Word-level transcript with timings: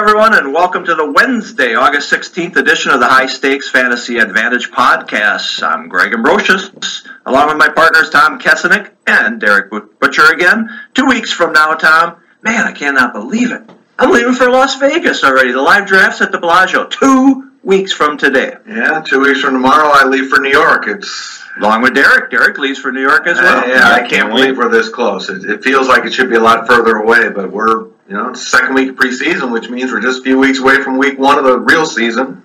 everyone, 0.00 0.34
and 0.34 0.54
welcome 0.54 0.82
to 0.82 0.94
the 0.94 1.12
Wednesday, 1.12 1.74
August 1.74 2.10
16th 2.10 2.56
edition 2.56 2.90
of 2.90 3.00
the 3.00 3.06
High 3.06 3.26
Stakes 3.26 3.68
Fantasy 3.68 4.16
Advantage 4.16 4.70
podcast. 4.70 5.62
I'm 5.62 5.90
Greg 5.90 6.14
Ambrosius, 6.14 7.06
along 7.26 7.48
with 7.48 7.58
my 7.58 7.68
partners 7.68 8.08
Tom 8.08 8.38
Kessenich 8.38 8.88
and 9.06 9.42
Darik 9.42 9.68
Butcher 10.00 10.32
again. 10.32 10.70
Two 10.94 11.04
weeks 11.04 11.30
from 11.30 11.52
now, 11.52 11.74
Tom, 11.74 12.16
man, 12.40 12.66
I 12.66 12.72
cannot 12.72 13.12
believe 13.12 13.52
it. 13.52 13.60
I'm 13.98 14.10
leaving 14.10 14.32
for 14.32 14.48
Las 14.48 14.76
Vegas 14.76 15.22
already. 15.22 15.52
The 15.52 15.60
live 15.60 15.86
draft's 15.86 16.22
at 16.22 16.32
the 16.32 16.38
Bellagio. 16.38 16.86
Two 16.86 17.50
weeks 17.62 17.92
from 17.92 18.16
today. 18.16 18.54
Yeah, 18.66 19.02
two 19.02 19.20
weeks 19.20 19.42
from 19.42 19.52
tomorrow, 19.52 19.90
I 19.92 20.06
leave 20.06 20.30
for 20.30 20.40
New 20.40 20.50
York. 20.50 20.86
It's 20.86 21.44
along 21.58 21.82
with 21.82 21.92
Darik. 21.92 22.30
Darik 22.30 22.56
leaves 22.56 22.78
for 22.78 22.90
New 22.90 23.02
York 23.02 23.26
as 23.26 23.36
well. 23.36 23.64
Uh, 23.64 23.66
yeah, 23.66 23.90
I 23.90 24.08
can't 24.08 24.30
believe 24.30 24.56
we're 24.56 24.70
this 24.70 24.88
close. 24.88 25.28
It, 25.28 25.44
it 25.44 25.62
feels 25.62 25.88
like 25.88 26.06
it 26.06 26.14
should 26.14 26.30
be 26.30 26.36
a 26.36 26.40
lot 26.40 26.66
further 26.66 26.96
away, 26.96 27.28
but 27.28 27.52
we're 27.52 27.88
you 28.10 28.16
know, 28.16 28.30
it's 28.30 28.40
the 28.40 28.58
second 28.58 28.74
week 28.74 28.88
of 28.88 28.96
preseason, 28.96 29.52
which 29.52 29.70
means 29.70 29.92
we're 29.92 30.00
just 30.00 30.20
a 30.20 30.22
few 30.24 30.36
weeks 30.36 30.58
away 30.58 30.82
from 30.82 30.98
week 30.98 31.16
one 31.16 31.38
of 31.38 31.44
the 31.44 31.60
real 31.60 31.86
season. 31.86 32.44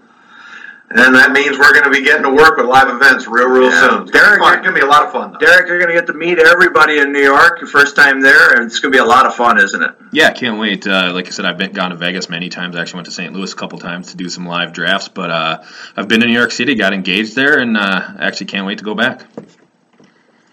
And 0.92 1.16
that 1.16 1.32
means 1.32 1.58
we're 1.58 1.74
going 1.74 1.86
to 1.86 1.90
be 1.90 2.04
getting 2.04 2.22
to 2.22 2.30
work 2.30 2.58
with 2.58 2.68
live 2.68 2.88
events 2.88 3.28
real, 3.28 3.48
real 3.48 3.72
yeah. 3.72 3.90
soon. 3.90 4.04
It's 4.04 4.12
Darik, 4.12 4.38
going 4.38 4.64
to 4.64 4.72
be 4.74 4.82
a 4.82 4.86
lot 4.86 5.08
of 5.08 5.12
fun. 5.12 5.32
Though. 5.32 5.40
Darik, 5.40 5.68
you're 5.68 5.80
going 5.80 5.90
to 5.90 5.96
get 5.96 6.06
to 6.06 6.14
meet 6.14 6.38
everybody 6.38 7.00
in 7.00 7.12
New 7.12 7.24
York 7.24 7.60
your 7.60 7.68
first 7.68 7.96
time 7.96 8.22
there, 8.22 8.54
and 8.54 8.66
it's 8.66 8.80
going 8.80 8.92
to 8.92 8.96
be 8.96 9.02
a 9.02 9.06
lot 9.06 9.26
of 9.26 9.34
fun, 9.34 9.58
isn't 9.58 9.82
it? 9.82 9.90
Yeah, 10.12 10.32
can't 10.34 10.60
wait. 10.60 10.86
Uh, 10.86 11.12
like 11.12 11.26
I 11.26 11.32
said, 11.32 11.46
I've 11.46 11.58
been 11.58 11.74
gone 11.74 11.90
to 11.90 11.96
Vegas 11.96 12.30
many 12.30 12.50
times. 12.50 12.76
I 12.76 12.82
actually 12.82 12.98
went 12.98 13.06
to 13.08 13.14
St. 13.14 13.34
Louis 13.34 13.52
a 13.52 13.56
couple 13.56 13.80
times 13.80 14.12
to 14.12 14.18
do 14.18 14.30
some 14.30 14.46
live 14.46 14.72
drafts, 14.72 15.08
but 15.08 15.32
uh, 15.32 15.64
I've 15.98 16.08
been 16.08 16.20
to 16.20 16.28
New 16.28 16.34
York 16.34 16.52
City, 16.52 16.76
got 16.76 16.94
engaged 16.94 17.36
there, 17.36 17.58
and 17.58 17.76
uh, 17.76 18.14
actually 18.20 18.46
can't 18.46 18.68
wait 18.68 18.78
to 18.78 18.84
go 18.84 18.94
back. 18.94 19.26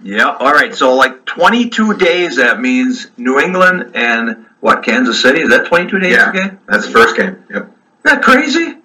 Yeah. 0.02 0.30
All 0.30 0.52
right. 0.52 0.74
So 0.74 0.94
like 0.94 1.26
22 1.26 1.98
days. 1.98 2.36
That 2.36 2.58
means 2.58 3.10
New 3.18 3.38
England 3.38 3.92
and 3.94 4.46
what? 4.62 4.84
Kansas 4.84 5.20
City. 5.20 5.40
Is 5.40 5.50
that 5.50 5.66
22 5.66 5.98
days 5.98 6.12
yeah, 6.12 6.32
game? 6.32 6.60
That's 6.68 6.86
the 6.86 6.92
first 6.92 7.16
game. 7.16 7.44
Yep. 7.50 7.62
Isn't 7.62 7.72
that 8.04 8.22
crazy? 8.22 8.76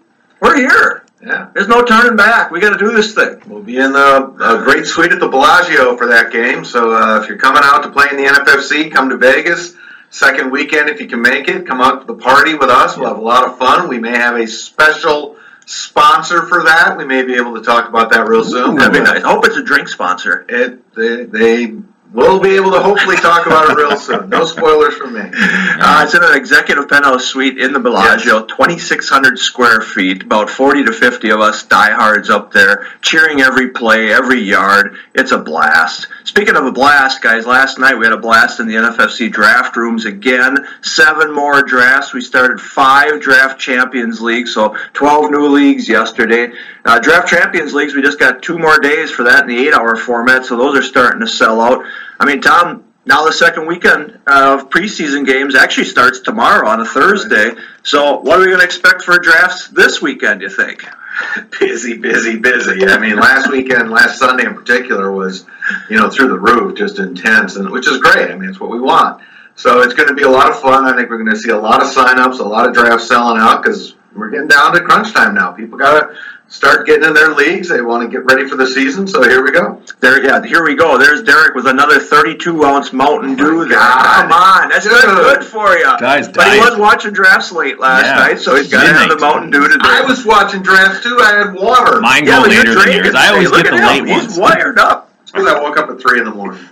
We're 0.41 0.57
here. 0.57 1.05
Yeah. 1.23 1.49
There's 1.53 1.67
no 1.67 1.83
turning 1.83 2.15
back. 2.15 2.49
We 2.49 2.59
got 2.59 2.71
to 2.71 2.79
do 2.83 2.91
this 2.93 3.13
thing. 3.13 3.43
We'll 3.45 3.61
be 3.61 3.77
in 3.77 3.93
the 3.93 4.61
great 4.63 4.87
suite 4.87 5.11
at 5.11 5.19
the 5.19 5.27
Bellagio 5.27 5.95
for 5.95 6.07
that 6.07 6.31
game. 6.31 6.65
So 6.65 6.93
uh, 6.93 7.21
if 7.21 7.29
you're 7.29 7.37
coming 7.37 7.61
out 7.63 7.83
to 7.83 7.91
play 7.91 8.07
in 8.09 8.17
the 8.17 8.23
NFFC, 8.23 8.91
come 8.91 9.09
to 9.09 9.17
Vegas. 9.17 9.75
Second 10.09 10.51
weekend, 10.51 10.89
if 10.89 10.99
you 10.99 11.07
can 11.07 11.21
make 11.21 11.47
it, 11.47 11.67
come 11.67 11.79
out 11.79 12.01
to 12.01 12.07
the 12.07 12.19
party 12.19 12.55
with 12.55 12.69
us. 12.69 12.97
We'll 12.97 13.09
have 13.09 13.17
a 13.17 13.21
lot 13.21 13.47
of 13.47 13.59
fun. 13.59 13.87
We 13.87 13.99
may 13.99 14.17
have 14.17 14.35
a 14.35 14.47
special 14.47 15.37
sponsor 15.67 16.47
for 16.47 16.63
that. 16.63 16.97
We 16.97 17.05
may 17.05 17.23
be 17.23 17.35
able 17.35 17.53
to 17.53 17.61
talk 17.61 17.87
about 17.87 18.09
that 18.13 18.27
real 18.27 18.43
soon. 18.43 18.73
Ooh, 18.73 18.79
that'd 18.79 18.93
be 18.93 18.99
nice. 18.99 19.23
I 19.23 19.29
hope 19.29 19.45
it's 19.45 19.57
a 19.57 19.63
drink 19.63 19.89
sponsor. 19.89 20.43
It 20.49 20.95
they, 20.95 21.25
they 21.25 21.75
We'll 22.13 22.39
be 22.39 22.55
able 22.55 22.71
to 22.71 22.81
hopefully 22.81 23.17
talk 23.17 23.47
about 23.47 23.69
it 23.69 23.75
real 23.75 23.97
soon. 23.97 24.29
No 24.29 24.45
spoilers 24.45 24.95
from 24.95 25.13
me. 25.13 25.21
Uh, 25.21 26.03
it's 26.03 26.15
in 26.15 26.23
an 26.23 26.35
executive 26.35 26.87
penthouse 26.87 27.25
suite 27.25 27.57
in 27.57 27.73
the 27.73 27.79
Bellagio, 27.79 28.39
yes. 28.39 28.47
2,600 28.47 29.37
square 29.37 29.81
feet. 29.81 30.23
About 30.23 30.49
40 30.49 30.85
to 30.85 30.93
50 30.93 31.29
of 31.31 31.41
us 31.41 31.63
diehards 31.63 32.29
up 32.29 32.53
there, 32.53 32.87
cheering 33.01 33.41
every 33.41 33.69
play, 33.69 34.11
every 34.11 34.39
yard. 34.39 34.97
It's 35.13 35.33
a 35.33 35.37
blast. 35.37 36.07
Speaking 36.23 36.55
of 36.55 36.65
a 36.65 36.71
blast, 36.71 37.21
guys, 37.21 37.45
last 37.45 37.77
night 37.77 37.95
we 37.95 38.05
had 38.05 38.13
a 38.13 38.17
blast 38.17 38.61
in 38.61 38.67
the 38.67 38.75
NFFC 38.75 39.31
draft 39.31 39.75
rooms 39.75 40.05
again. 40.05 40.57
Seven 40.81 41.33
more 41.33 41.61
drafts. 41.61 42.13
We 42.13 42.21
started 42.21 42.61
five 42.61 43.21
draft 43.21 43.59
champions 43.59 44.21
leagues, 44.21 44.53
so 44.53 44.77
12 44.93 45.31
new 45.31 45.47
leagues 45.47 45.89
yesterday. 45.89 46.53
Uh, 46.85 46.99
draft 46.99 47.27
champions 47.27 47.73
leagues, 47.73 47.93
we 47.93 48.01
just 48.01 48.19
got 48.19 48.41
two 48.41 48.57
more 48.57 48.79
days 48.79 49.11
for 49.11 49.23
that 49.23 49.43
in 49.43 49.49
the 49.49 49.67
eight-hour 49.67 49.97
format, 49.97 50.45
so 50.45 50.55
those 50.55 50.77
are 50.77 50.81
starting 50.81 51.19
to 51.19 51.27
sell 51.27 51.59
out. 51.59 51.83
I 52.19 52.25
mean, 52.25 52.41
Tom, 52.41 52.83
now 53.05 53.25
the 53.25 53.31
second 53.31 53.67
weekend 53.67 54.19
of 54.27 54.69
preseason 54.69 55.25
games 55.25 55.55
actually 55.55 55.85
starts 55.85 56.19
tomorrow 56.19 56.67
on 56.67 56.81
a 56.81 56.85
Thursday. 56.85 57.51
So 57.83 58.19
what 58.19 58.37
are 58.37 58.41
we 58.41 58.47
going 58.47 58.59
to 58.59 58.65
expect 58.65 59.03
for 59.03 59.17
drafts 59.17 59.69
this 59.69 60.01
weekend? 60.01 60.41
You 60.41 60.49
think? 60.49 60.83
busy, 61.59 61.97
busy, 61.97 62.37
busy. 62.37 62.85
I 62.85 62.99
mean, 62.99 63.15
last 63.19 63.49
weekend, 63.49 63.91
last 63.91 64.19
Sunday 64.19 64.45
in 64.45 64.55
particular, 64.55 65.11
was 65.11 65.45
you 65.89 65.97
know 65.97 66.09
through 66.09 66.29
the 66.29 66.39
roof, 66.39 66.77
just 66.77 66.99
intense, 66.99 67.55
and 67.55 67.69
which 67.69 67.87
is 67.87 67.99
great. 67.99 68.29
I 68.29 68.35
mean, 68.35 68.49
it's 68.49 68.59
what 68.59 68.69
we 68.69 68.79
want. 68.79 69.23
So 69.55 69.81
it's 69.81 69.93
going 69.93 70.09
to 70.09 70.13
be 70.13 70.23
a 70.23 70.29
lot 70.29 70.49
of 70.51 70.59
fun. 70.59 70.85
I 70.85 70.95
think 70.95 71.09
we're 71.09 71.17
going 71.17 71.31
to 71.31 71.39
see 71.39 71.49
a 71.49 71.57
lot 71.57 71.81
of 71.81 71.87
signups, 71.87 72.39
a 72.39 72.43
lot 72.43 72.67
of 72.67 72.73
drafts 72.73 73.07
selling 73.07 73.41
out 73.41 73.63
because 73.63 73.95
we're 74.15 74.29
getting 74.29 74.47
down 74.47 74.73
to 74.73 74.81
crunch 74.81 75.13
time 75.13 75.33
now. 75.33 75.51
People 75.51 75.77
got 75.77 75.99
to 75.99 76.15
start 76.49 76.85
getting 76.85 77.03
in 77.03 77.13
their 77.13 77.33
leagues. 77.33 77.69
They 77.69 77.81
want 77.81 78.03
to 78.03 78.09
get 78.09 78.25
ready 78.25 78.47
for 78.47 78.55
the 78.55 78.67
season. 78.67 79.07
So 79.07 79.23
here 79.23 79.43
we 79.43 79.51
go. 79.51 79.81
There, 79.99 80.23
yeah, 80.23 80.43
here 80.43 80.63
we 80.63 80.75
go. 80.75 80.97
There's 80.97 81.23
Darik 81.23 81.55
with 81.55 81.67
another 81.67 81.99
32 81.99 82.63
ounce 82.63 82.93
Mountain 82.93 83.35
Dew. 83.35 83.61
Oh 83.61 83.65
there. 83.65 83.77
Come 83.77 84.31
on, 84.31 84.69
that's 84.69 84.87
good, 84.87 85.03
good 85.03 85.43
for 85.43 85.77
you. 85.77 85.85
Guys, 85.99 86.27
but 86.27 86.53
he 86.53 86.59
was 86.59 86.77
watching 86.77 87.13
drafts 87.13 87.51
late 87.51 87.79
last 87.79 88.05
yeah. 88.05 88.15
night, 88.15 88.39
so 88.39 88.55
he's 88.55 88.71
got 88.71 88.83
to 88.83 88.93
have 88.93 89.09
the 89.09 89.17
Mountain 89.17 89.51
Dew 89.51 89.67
today. 89.67 89.79
I 89.83 90.01
was 90.01 90.25
watching 90.25 90.61
drafts 90.61 91.03
too. 91.03 91.17
I 91.21 91.45
had 91.45 91.53
water. 91.53 92.01
Mine 92.01 92.25
go 92.25 92.31
yeah, 92.31 92.41
later 92.41 92.75
than 92.75 92.93
yours. 92.93 93.15
I 93.15 93.29
always 93.29 93.51
get 93.51 93.65
the 93.65 93.71
late 93.71 94.03
him. 94.03 94.09
ones. 94.09 94.25
He's 94.27 94.39
wired 94.39 94.79
up. 94.79 95.11
because 95.25 95.47
I 95.47 95.61
woke 95.61 95.77
up 95.77 95.89
at 95.89 96.01
three 96.01 96.19
in 96.19 96.25
the 96.25 96.31
morning. 96.31 96.61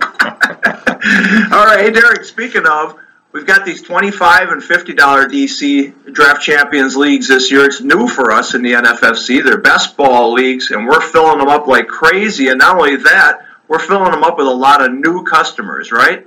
All 1.52 1.66
right, 1.66 1.80
hey 1.80 1.90
Darik. 1.90 2.24
Speaking 2.24 2.66
of. 2.66 2.98
We've 3.36 3.44
got 3.44 3.66
these 3.66 3.82
25 3.82 4.48
and 4.48 4.62
$50 4.62 4.96
DC 4.96 6.10
Draft 6.14 6.40
Champions 6.40 6.96
leagues 6.96 7.28
this 7.28 7.50
year. 7.50 7.66
It's 7.66 7.82
new 7.82 8.08
for 8.08 8.32
us 8.32 8.54
in 8.54 8.62
the 8.62 8.72
NFFC. 8.72 9.44
They're 9.44 9.60
best 9.60 9.94
ball 9.94 10.32
leagues, 10.32 10.70
and 10.70 10.86
we're 10.88 11.02
filling 11.02 11.36
them 11.36 11.48
up 11.48 11.66
like 11.66 11.86
crazy. 11.86 12.48
And 12.48 12.58
not 12.58 12.78
only 12.78 12.96
that, 12.96 13.40
we're 13.68 13.78
filling 13.78 14.10
them 14.10 14.24
up 14.24 14.38
with 14.38 14.46
a 14.46 14.54
lot 14.54 14.82
of 14.82 14.90
new 14.90 15.22
customers, 15.24 15.92
right? 15.92 16.26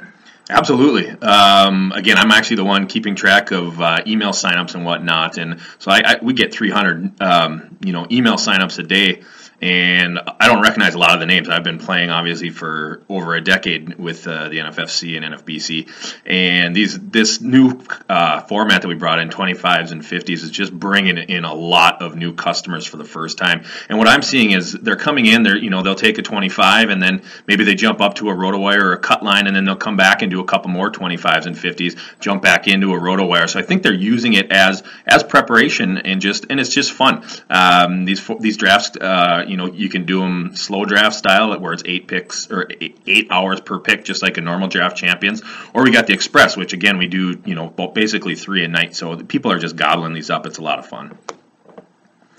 Absolutely. 0.52 1.10
Um, 1.10 1.94
again, 1.94 2.20
I'm 2.20 2.30
actually 2.30 2.58
the 2.58 2.66
one 2.66 2.86
keeping 2.86 3.16
track 3.16 3.50
of 3.50 3.82
uh, 3.82 4.04
email 4.06 4.30
signups 4.30 4.76
and 4.76 4.86
whatnot, 4.86 5.40
and 5.40 5.62
so 5.80 5.90
I, 5.90 6.02
I 6.06 6.20
we 6.22 6.34
get 6.34 6.54
300, 6.54 7.20
um, 7.24 7.76
you 7.84 7.92
know, 7.92 8.06
email 8.12 8.36
signups 8.36 8.78
a 8.78 8.84
day 8.84 9.24
and 9.62 10.20
I 10.40 10.48
don't 10.48 10.62
recognize 10.62 10.94
a 10.94 10.98
lot 10.98 11.14
of 11.14 11.20
the 11.20 11.26
names. 11.26 11.50
I've 11.50 11.64
been 11.64 11.80
playing 11.80 12.10
obviously 12.10 12.50
for 12.50 13.04
over 13.10 13.36
a 13.36 13.42
decade 13.42 13.96
with 13.96 14.26
uh, 14.28 14.48
the 14.50 14.60
NFFC 14.60 15.18
and 15.18 15.36
NFBC, 15.36 16.22
and 16.26 16.76
these 16.76 16.98
this 16.98 17.42
new 17.42 17.80
uh, 18.08 18.42
format 18.42 18.82
that 18.82 18.88
we 18.88 18.96
brought 18.96 19.20
in 19.20 19.30
25s 19.30 19.92
and 19.92 20.02
50s 20.02 20.44
is 20.44 20.52
just 20.52 20.72
bringing 20.72 21.18
in 21.18 21.44
a 21.44 21.54
lot 21.54 22.02
of 22.02 22.16
new 22.16 22.34
customers 22.34 22.86
for 22.86 22.98
the 22.98 23.04
first 23.04 23.38
time. 23.38 23.66
And 23.90 23.98
what 23.98 24.08
I'm 24.08 24.22
seeing 24.22 24.52
is 24.52 24.74
they're 24.74 24.96
coming 24.96 25.26
in, 25.26 25.44
they're 25.44 25.58
you 25.58 25.70
know 25.70 25.84
they'll 25.84 25.96
take 25.96 26.18
a 26.18 26.22
25 26.22 26.90
and 26.90 27.02
then 27.02 27.22
maybe 27.46 27.66
they 27.66 27.76
jump 27.76 28.00
up 28.00 28.16
to 28.16 28.30
a 28.30 28.34
RotoWire 28.34 28.82
or 28.82 28.94
a 28.94 29.00
cut 29.00 29.24
line, 29.24 29.48
and 29.48 29.56
then 29.56 29.66
they'll 29.66 29.76
come 29.76 29.98
back 29.98 30.22
and 30.22 30.32
do 30.32 30.40
a 30.40 30.46
couple 30.46 30.72
more 30.72 30.90
25s 30.90 31.46
and 31.46 31.56
50s, 31.56 32.00
jump 32.20 32.42
back 32.42 32.68
into 32.68 32.94
a 32.94 32.98
RotoWire. 32.98 33.50
So 33.50 33.60
I 33.60 33.64
think 33.64 33.84
they're 33.84 33.94
using 33.94 34.34
it 34.34 34.52
as 34.52 34.84
as 35.06 35.24
preparation 35.24 35.98
and 35.98 36.22
just 36.22 36.46
and 36.50 36.60
it's 36.62 36.74
just 36.74 36.94
fun. 36.94 37.24
Um, 37.50 38.06
these 38.06 38.26
these 38.40 38.56
drafts. 38.56 38.96
Uh, 38.96 39.46
you 39.50 39.58
know 39.58 39.66
you 39.66 39.90
can 39.90 40.06
do 40.06 40.20
them 40.20 40.56
slow 40.56 40.86
draft 40.86 41.16
style 41.16 41.58
where 41.60 41.74
it's 41.74 41.84
eight 41.86 42.08
picks 42.08 42.50
or 42.52 42.70
eight, 42.80 43.28
hours 43.32 43.60
per 43.62 43.80
pick 43.80 44.04
just 44.04 44.22
like 44.22 44.38
a 44.38 44.42
normal 44.42 44.68
draft 44.68 44.98
champions 44.98 45.42
or 45.74 45.84
we 45.84 45.92
got 45.92 46.08
the 46.08 46.14
express 46.14 46.56
which 46.56 46.74
again 46.74 46.98
we 46.98 47.08
do 47.08 47.42
you 47.46 47.56
know 47.56 47.70
basically 47.94 48.36
three 48.36 48.64
a 48.64 48.68
night 48.68 48.96
so 48.96 49.16
people 49.18 49.52
are 49.52 49.60
just 49.60 49.76
gobbling 49.76 50.14
these 50.14 50.30
up 50.30 50.46
it's 50.46 50.58
a 50.58 50.64
lot 50.64 50.80
of 50.80 50.86
fun 50.86 51.18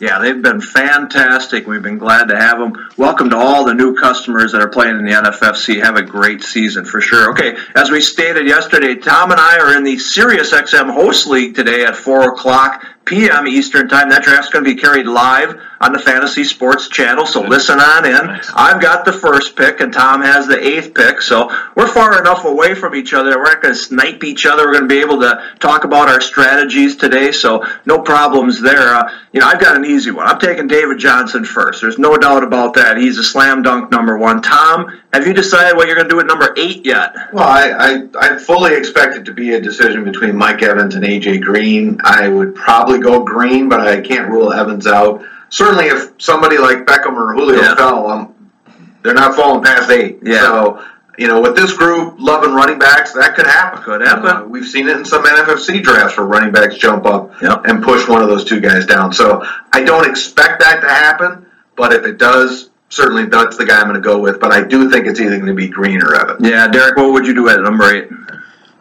yeah, 0.01 0.19
they've 0.19 0.41
been 0.41 0.63
fantastic. 0.63 1.67
We've 1.67 1.83
been 1.83 1.99
glad 1.99 2.29
to 2.29 2.37
have 2.37 2.59
them. 2.59 2.89
Welcome 2.97 3.29
to 3.31 3.37
all 3.37 3.67
the 3.67 3.75
new 3.75 3.95
customers 3.95 4.53
that 4.53 4.63
are 4.63 4.69
playing 4.69 4.99
in 4.99 5.05
the 5.05 5.13
NFFC. 5.13 5.85
Have 5.85 5.97
a 5.97 6.03
great 6.03 6.43
season 6.43 6.87
for 6.87 7.03
sure. 7.03 7.33
Okay, 7.33 7.55
as 7.77 7.91
we 7.91 8.01
stated 8.01 8.47
yesterday, 8.47 8.95
Tom 8.95 9.31
and 9.31 9.39
I 9.39 9.59
are 9.59 9.77
in 9.77 9.85
the 9.85 9.97
SiriusXM 9.97 10.91
Host 10.91 11.27
League 11.27 11.55
today 11.55 11.85
at 11.85 11.97
4 11.97 12.33
o'clock 12.33 12.87
p.m. 13.11 13.49
Eastern 13.49 13.89
Time. 13.89 14.09
That 14.09 14.23
draft's 14.23 14.51
going 14.51 14.65
to 14.65 14.75
be 14.75 14.81
carried 14.81 15.07
live 15.07 15.61
on 15.81 15.93
the 15.93 15.99
Fantasy 15.99 16.45
Sports 16.45 16.89
Channel, 16.89 17.27
so 17.27 17.41
listen 17.41 17.81
on 17.81 18.05
in. 18.05 18.13
Nice. 18.13 18.51
I've 18.55 18.81
got 18.81 19.05
the 19.05 19.13
first 19.13 19.57
pick, 19.57 19.81
and 19.81 19.93
Tom 19.93 20.23
has 20.23 20.47
the 20.47 20.63
eighth 20.65 20.95
pick, 20.95 21.21
so 21.21 21.51
we're 21.75 21.89
far 21.89 22.21
enough 22.21 22.45
away 22.45 22.75
from 22.75 22.95
each 22.95 23.13
other. 23.13 23.37
We're 23.37 23.45
not 23.45 23.63
going 23.63 23.75
to 23.75 23.81
snipe 23.81 24.23
each 24.23 24.47
other. 24.47 24.67
We're 24.67 24.75
going 24.75 24.89
to 24.89 24.95
be 24.95 25.01
able 25.01 25.21
to 25.21 25.43
talk 25.59 25.85
about 25.85 26.09
our 26.09 26.21
strategies 26.21 26.97
today, 26.97 27.33
so 27.33 27.67
no 27.85 27.99
problems 27.99 28.61
there. 28.61 28.95
Uh, 28.95 29.11
you 29.33 29.41
know, 29.41 29.47
I've 29.47 29.61
got 29.61 29.77
an 29.77 29.85
easy 29.85 30.11
one. 30.11 30.27
I'm 30.27 30.39
taking 30.39 30.69
David 30.69 30.99
Johnson 30.99 31.45
first. 31.45 31.81
There's 31.81 31.99
no 31.99 32.17
doubt 32.17 32.45
about 32.45 32.75
that. 32.75 32.97
He's 32.97 33.19
a 33.19 33.25
slam 33.25 33.63
dunk 33.63 33.91
number 33.91 34.19
one. 34.19 34.43
Tom, 34.43 35.01
have 35.13 35.27
you 35.27 35.33
decided 35.33 35.77
what 35.77 35.89
you're 35.89 35.97
going 35.97 36.09
to 36.09 36.15
do 36.15 36.21
at 36.21 36.27
number 36.27 36.55
eight 36.57 36.85
yet? 36.85 37.15
Well, 37.33 37.45
I, 37.45 37.71
I, 38.21 38.35
I 38.35 38.39
fully 38.39 38.75
expect 38.75 39.17
it 39.17 39.25
to 39.25 39.33
be 39.33 39.55
a 39.55 39.61
decision 39.61 40.05
between 40.05 40.37
Mike 40.37 40.63
Evans 40.63 40.95
and 40.95 41.05
AJ 41.05 41.41
Green. 41.41 41.99
I 42.05 42.29
would 42.29 42.55
probably 42.55 43.00
go 43.01 43.25
Green, 43.25 43.69
but 43.69 43.81
I 43.81 44.01
can't 44.01 44.29
rule 44.29 44.53
Evans 44.53 44.87
out. 44.87 45.25
Certainly, 45.49 45.87
if 45.87 46.13
somebody 46.19 46.59
like 46.59 46.87
Beckham 46.87 47.17
or 47.17 47.35
Julio 47.35 47.61
yeah. 47.61 47.75
fell, 47.75 48.09
um, 48.09 48.53
they're 49.03 49.15
not 49.15 49.35
falling 49.35 49.63
past 49.63 49.91
eight. 49.91 50.21
Yeah. 50.23 50.41
So, 50.43 50.85
you 51.19 51.27
know, 51.27 51.41
with 51.41 51.57
this 51.57 51.73
group 51.77 52.15
loving 52.19 52.53
running 52.53 52.79
backs, 52.79 53.13
that 53.13 53.35
could 53.35 53.47
happen. 53.47 53.83
Could 53.83 54.01
happen. 54.01 54.27
Uh, 54.27 54.45
we've 54.45 54.67
seen 54.67 54.89
it 54.89 54.97
in 54.97 55.05
some 55.05 55.25
NFFC 55.25 55.83
drafts 55.83 56.17
where 56.17 56.27
running 56.27 56.53
backs 56.53 56.77
jump 56.77 57.05
up 57.05 57.33
yep. 57.43 57.63
and 57.65 57.83
push 57.83 58.09
one 58.09 58.23
of 58.23 58.29
those 58.29 58.45
two 58.45 58.61
guys 58.61 58.87
down. 58.87 59.13
So 59.13 59.45
I 59.73 59.83
don't 59.83 60.09
expect 60.09 60.61
that 60.61 60.81
to 60.81 60.89
happen, 60.89 61.47
but 61.77 61.93
if 61.93 62.05
it 62.05 62.17
does, 62.19 62.71
certainly 62.89 63.27
that's 63.27 63.57
the 63.57 63.67
guy 63.67 63.81
I'm 63.81 63.89
going 63.89 63.95
to 63.95 64.01
go 64.01 64.19
with. 64.19 64.41
But 64.41 64.53
I 64.53 64.63
do 64.63 64.91
think 64.91 65.07
it's 65.07 65.21
either 65.21 65.37
going 65.37 65.47
to 65.47 65.55
be 65.55 65.69
Green 65.69 66.01
or 66.01 66.15
Evans. 66.15 66.47
Yeah, 66.49 66.69
Darik, 66.69 66.97
what 66.97 67.13
would 67.13 67.27
you 67.27 67.35
do 67.35 67.49
at 67.49 67.61
number 67.61 67.93
eight? 67.93 68.09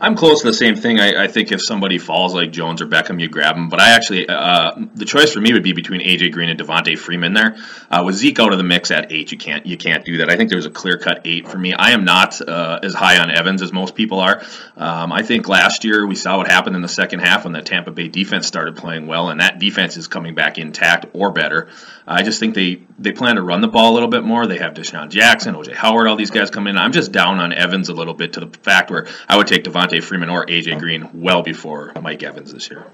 I'm 0.02 0.16
close 0.16 0.42
to 0.42 0.48
the 0.48 0.54
same 0.54 0.76
thing. 0.76 1.00
I, 1.00 1.24
I, 1.24 1.28
think 1.28 1.52
if 1.52 1.62
somebody 1.62 1.98
falls 1.98 2.34
like 2.34 2.52
Jones 2.52 2.82
or 2.82 2.88
Beckham, 2.88 3.20
you 3.20 3.28
grab 3.28 3.56
them. 3.56 3.68
But 3.68 3.82
I 3.82 3.90
actually, 3.90 4.30
uh, 4.30 4.72
the 4.96 5.04
choice 5.04 5.34
for 5.34 5.42
me 5.42 5.52
would 5.52 5.64
be 5.64 5.74
between 5.74 6.00
AJ 6.00 6.32
Green 6.32 6.50
and 6.50 6.58
Devonta 6.58 6.98
Freeman. 6.98 7.34
There, 7.34 7.58
uh, 7.92 8.04
with 8.06 8.16
Zeke 8.16 8.40
out 8.40 8.54
of 8.54 8.58
the 8.58 8.64
mix 8.64 8.92
at 8.92 9.12
eight, 9.12 9.34
you 9.34 9.38
can't 9.38 9.66
you 9.66 9.78
can't 9.78 10.06
do 10.06 10.18
that. 10.18 10.30
I 10.30 10.38
think 10.38 10.50
there's 10.50 10.66
a 10.66 10.72
clear 10.72 10.98
cut 10.98 11.22
eight 11.26 11.50
for 11.50 11.58
me. 11.58 11.74
I 11.74 11.92
am 11.92 12.06
not 12.06 12.40
uh, 12.40 12.80
as 12.82 12.94
high 12.94 13.20
on 13.20 13.30
Evans 13.30 13.62
as 13.62 13.74
most 13.74 13.94
people 13.94 14.22
are. 14.22 14.42
Um, 14.78 15.12
I 15.12 15.24
think 15.24 15.50
last 15.50 15.84
year 15.84 16.08
we 16.08 16.16
saw 16.16 16.38
what 16.38 16.48
happened 16.48 16.78
in 16.78 16.82
the 16.82 16.88
second 16.88 17.20
half 17.20 17.44
when 17.44 17.52
the 17.52 17.62
Tampa 17.62 17.92
Bay 17.92 18.08
defense 18.08 18.48
started 18.48 18.78
playing 18.78 19.06
well, 19.06 19.30
and 19.30 19.42
that 19.42 19.60
defense 19.60 19.98
is 19.98 20.08
coming 20.08 20.34
back 20.34 20.58
intact 20.58 21.08
or 21.12 21.32
better. 21.32 21.68
I 22.10 22.24
just 22.24 22.40
think 22.40 22.56
they 22.56 22.82
they 22.98 23.12
plan 23.12 23.36
to 23.36 23.44
run 23.44 23.62
the 23.62 23.68
ball 23.68 23.92
a 23.92 23.94
little 23.94 24.10
bit 24.10 24.24
more. 24.24 24.48
They 24.48 24.58
have 24.58 24.74
DeSean 24.74 25.10
Jackson, 25.10 25.54
OJ 25.54 25.76
Howard, 25.76 26.08
all 26.08 26.16
these 26.16 26.32
guys 26.32 26.50
come 26.50 26.66
in. 26.66 26.76
I'm 26.76 26.92
just 26.92 27.12
down 27.12 27.40
on 27.40 27.54
Evans 27.54 27.90
a 27.90 27.94
little 27.94 28.16
bit 28.16 28.34
to 28.34 28.40
the 28.40 28.48
fact 28.64 28.90
where 28.90 29.06
I 29.28 29.38
would 29.38 29.46
take 29.46 29.64
Devonta 29.64 30.02
Freeman 30.02 30.30
or 30.30 30.46
AJ 30.48 30.80
Green 30.80 31.10
well 31.14 31.44
before 31.44 31.94
Mike 32.02 32.24
Evans 32.24 32.52
this 32.52 32.70
year. 32.72 32.88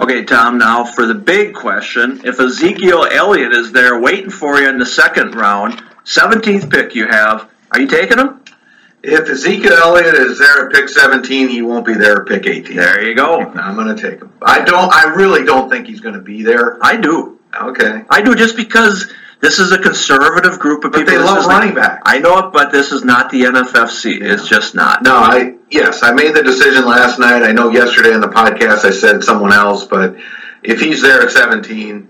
Okay, 0.00 0.24
Tom, 0.24 0.56
now 0.56 0.84
for 0.84 1.06
the 1.06 1.14
big 1.14 1.54
question. 1.54 2.22
If 2.24 2.40
Ezekiel 2.40 3.06
Elliott 3.10 3.52
is 3.52 3.72
there 3.72 4.00
waiting 4.00 4.30
for 4.30 4.58
you 4.58 4.70
in 4.70 4.78
the 4.78 4.86
second 4.86 5.34
round, 5.34 5.82
17th 6.04 6.70
pick 6.70 6.94
you 6.94 7.08
have, 7.08 7.50
are 7.72 7.80
you 7.80 7.88
taking 7.88 8.16
him? 8.16 8.40
If 9.02 9.28
Ezekiel 9.28 9.72
Elliott 9.72 10.14
is 10.14 10.38
there 10.38 10.66
at 10.66 10.72
pick 10.72 10.88
17, 10.88 11.48
he 11.48 11.62
won't 11.62 11.84
be 11.84 11.94
there 11.94 12.22
at 12.22 12.28
pick 12.28 12.46
18. 12.46 12.74
There 12.74 13.06
you 13.06 13.14
go. 13.14 13.40
I'm 13.40 13.74
going 13.74 13.94
to 13.94 14.00
take 14.00 14.20
him. 14.20 14.32
I 14.40 14.64
don't. 14.64 14.92
I 14.92 15.14
really 15.14 15.44
don't 15.44 15.68
think 15.68 15.86
he's 15.86 16.00
going 16.00 16.14
to 16.14 16.20
be 16.20 16.42
there. 16.42 16.78
I 16.82 16.96
do. 16.96 17.37
Okay. 17.54 18.04
I 18.10 18.22
do 18.22 18.34
just 18.34 18.56
because 18.56 19.12
this 19.40 19.58
is 19.58 19.72
a 19.72 19.78
conservative 19.78 20.58
group 20.58 20.84
of 20.84 20.92
but 20.92 20.98
people. 20.98 21.14
They 21.14 21.18
love 21.18 21.46
running 21.46 21.74
back. 21.74 22.02
I 22.04 22.18
know 22.18 22.38
it, 22.38 22.52
but 22.52 22.72
this 22.72 22.92
is 22.92 23.04
not 23.04 23.30
the 23.30 23.42
NFFC. 23.42 24.18
Yeah. 24.18 24.34
It's 24.34 24.48
just 24.48 24.74
not. 24.74 25.02
No, 25.02 25.14
I 25.14 25.54
yes, 25.70 26.02
I 26.02 26.12
made 26.12 26.34
the 26.34 26.42
decision 26.42 26.84
last 26.86 27.18
night. 27.18 27.42
I 27.42 27.52
know 27.52 27.70
yesterday 27.70 28.12
on 28.12 28.20
the 28.20 28.28
podcast 28.28 28.84
I 28.84 28.90
said 28.90 29.22
someone 29.22 29.52
else, 29.52 29.84
but 29.84 30.16
if 30.62 30.80
he's 30.80 31.02
there 31.02 31.22
at 31.22 31.30
17, 31.30 32.08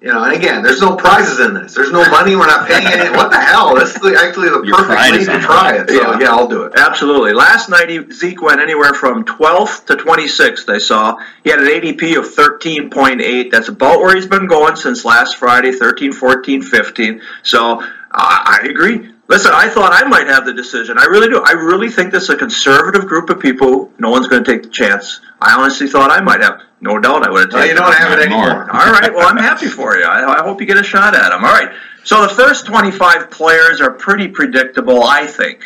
you 0.00 0.12
know, 0.12 0.24
and 0.24 0.34
again, 0.34 0.62
there's 0.62 0.80
no 0.80 0.94
prizes 0.94 1.40
in 1.40 1.54
this. 1.54 1.74
There's 1.74 1.90
no 1.90 2.08
money. 2.10 2.36
We're 2.36 2.46
not 2.46 2.68
paying 2.68 2.86
any. 2.86 3.08
What 3.16 3.30
the 3.30 3.40
hell? 3.40 3.74
This 3.74 3.96
is 3.96 4.12
actually 4.12 4.50
the 4.50 4.62
Your 4.62 4.76
perfect 4.76 5.10
way 5.10 5.24
to 5.24 5.40
try 5.40 5.76
it. 5.76 5.88
So, 5.88 5.94
yeah. 5.94 6.18
yeah, 6.20 6.30
I'll 6.32 6.48
do 6.48 6.64
it. 6.64 6.74
Absolutely. 6.76 7.32
Last 7.32 7.70
night, 7.70 7.88
he, 7.88 8.10
Zeke 8.12 8.42
went 8.42 8.60
anywhere 8.60 8.92
from 8.92 9.24
12th 9.24 9.86
to 9.86 9.94
26th, 9.94 10.68
I 10.68 10.78
saw. 10.78 11.16
He 11.44 11.50
had 11.50 11.60
an 11.60 11.66
ADP 11.66 12.18
of 12.18 12.26
13.8. 12.26 13.50
That's 13.50 13.68
about 13.68 14.00
where 14.00 14.14
he's 14.14 14.26
been 14.26 14.46
going 14.46 14.76
since 14.76 15.04
last 15.06 15.36
Friday, 15.36 15.72
13, 15.72 16.12
14, 16.12 16.62
15. 16.62 17.22
So 17.42 17.80
uh, 17.80 17.86
I 18.12 18.66
agree. 18.68 19.12
Listen, 19.28 19.52
I 19.54 19.68
thought 19.68 19.92
I 19.92 20.06
might 20.06 20.28
have 20.28 20.44
the 20.44 20.52
decision. 20.52 20.98
I 20.98 21.06
really 21.06 21.28
do. 21.28 21.42
I 21.44 21.52
really 21.52 21.88
think 21.88 22.12
this 22.12 22.24
is 22.24 22.30
a 22.30 22.36
conservative 22.36 23.06
group 23.06 23.28
of 23.28 23.40
people. 23.40 23.90
No 23.98 24.10
one's 24.10 24.28
going 24.28 24.44
to 24.44 24.52
take 24.52 24.62
the 24.62 24.68
chance. 24.68 25.20
I 25.46 25.54
honestly 25.54 25.86
thought 25.86 26.10
I 26.10 26.20
might 26.20 26.42
have. 26.42 26.60
No 26.80 26.98
doubt 26.98 27.24
I 27.24 27.30
would 27.30 27.40
have 27.40 27.50
taken 27.50 27.60
well, 27.60 27.68
you 27.68 27.74
don't 27.74 27.94
have 27.94 28.18
it 28.18 28.26
anymore. 28.26 28.70
All 28.70 28.92
right. 28.92 29.14
Well, 29.14 29.28
I'm 29.28 29.36
happy 29.36 29.68
for 29.68 29.96
you. 29.96 30.04
I, 30.04 30.40
I 30.40 30.42
hope 30.42 30.60
you 30.60 30.66
get 30.66 30.76
a 30.76 30.82
shot 30.82 31.14
at 31.14 31.30
them. 31.30 31.44
All 31.44 31.52
right. 31.52 31.72
So 32.04 32.22
the 32.22 32.34
first 32.34 32.66
25 32.66 33.30
players 33.30 33.80
are 33.80 33.92
pretty 33.92 34.28
predictable, 34.28 35.04
I 35.04 35.26
think. 35.26 35.62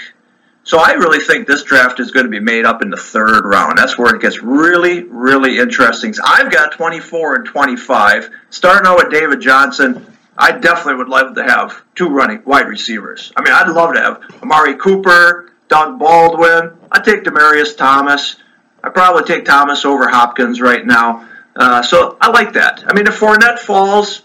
So 0.64 0.78
I 0.78 0.92
really 0.92 1.18
think 1.18 1.46
this 1.46 1.62
draft 1.64 1.98
is 1.98 2.10
going 2.10 2.26
to 2.26 2.30
be 2.30 2.40
made 2.40 2.66
up 2.66 2.82
in 2.82 2.90
the 2.90 2.96
third 2.96 3.46
round. 3.46 3.78
That's 3.78 3.98
where 3.98 4.14
it 4.14 4.20
gets 4.20 4.42
really, 4.42 5.04
really 5.04 5.58
interesting. 5.58 6.12
So 6.12 6.22
I've 6.26 6.52
got 6.52 6.72
24 6.72 7.36
and 7.36 7.46
25. 7.46 8.30
Starting 8.50 8.86
out 8.86 8.98
with 8.98 9.10
David 9.10 9.40
Johnson, 9.40 10.06
I 10.36 10.52
definitely 10.52 10.96
would 10.96 11.08
love 11.08 11.34
to 11.34 11.42
have 11.42 11.82
two 11.94 12.08
running 12.08 12.42
wide 12.44 12.68
receivers. 12.68 13.32
I 13.34 13.42
mean, 13.42 13.54
I'd 13.54 13.68
love 13.70 13.94
to 13.94 14.00
have 14.00 14.22
Amari 14.42 14.76
Cooper, 14.76 15.52
Doug 15.68 15.98
Baldwin. 15.98 16.72
I'd 16.92 17.04
take 17.04 17.24
Demaryius 17.24 17.76
Thomas. 17.76 18.36
I'd 18.82 18.94
probably 18.94 19.24
take 19.24 19.44
Thomas 19.44 19.84
over 19.84 20.08
Hopkins 20.08 20.60
right 20.60 20.84
now. 20.84 21.28
Uh, 21.54 21.82
so 21.82 22.16
I 22.20 22.30
like 22.30 22.54
that. 22.54 22.84
I 22.86 22.94
mean, 22.94 23.06
if 23.06 23.18
Fournette 23.18 23.58
falls, 23.58 24.22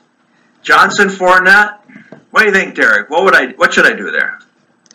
Johnson, 0.62 1.10
Fournette. 1.10 1.80
What 2.32 2.42
do 2.42 2.48
you 2.48 2.54
think, 2.54 2.76
Darik? 2.76 3.10
What 3.10 3.24
would 3.24 3.36
I? 3.36 3.54
What 3.54 3.74
should 3.74 3.86
I 3.86 3.94
do 3.94 4.12
there? 4.12 4.40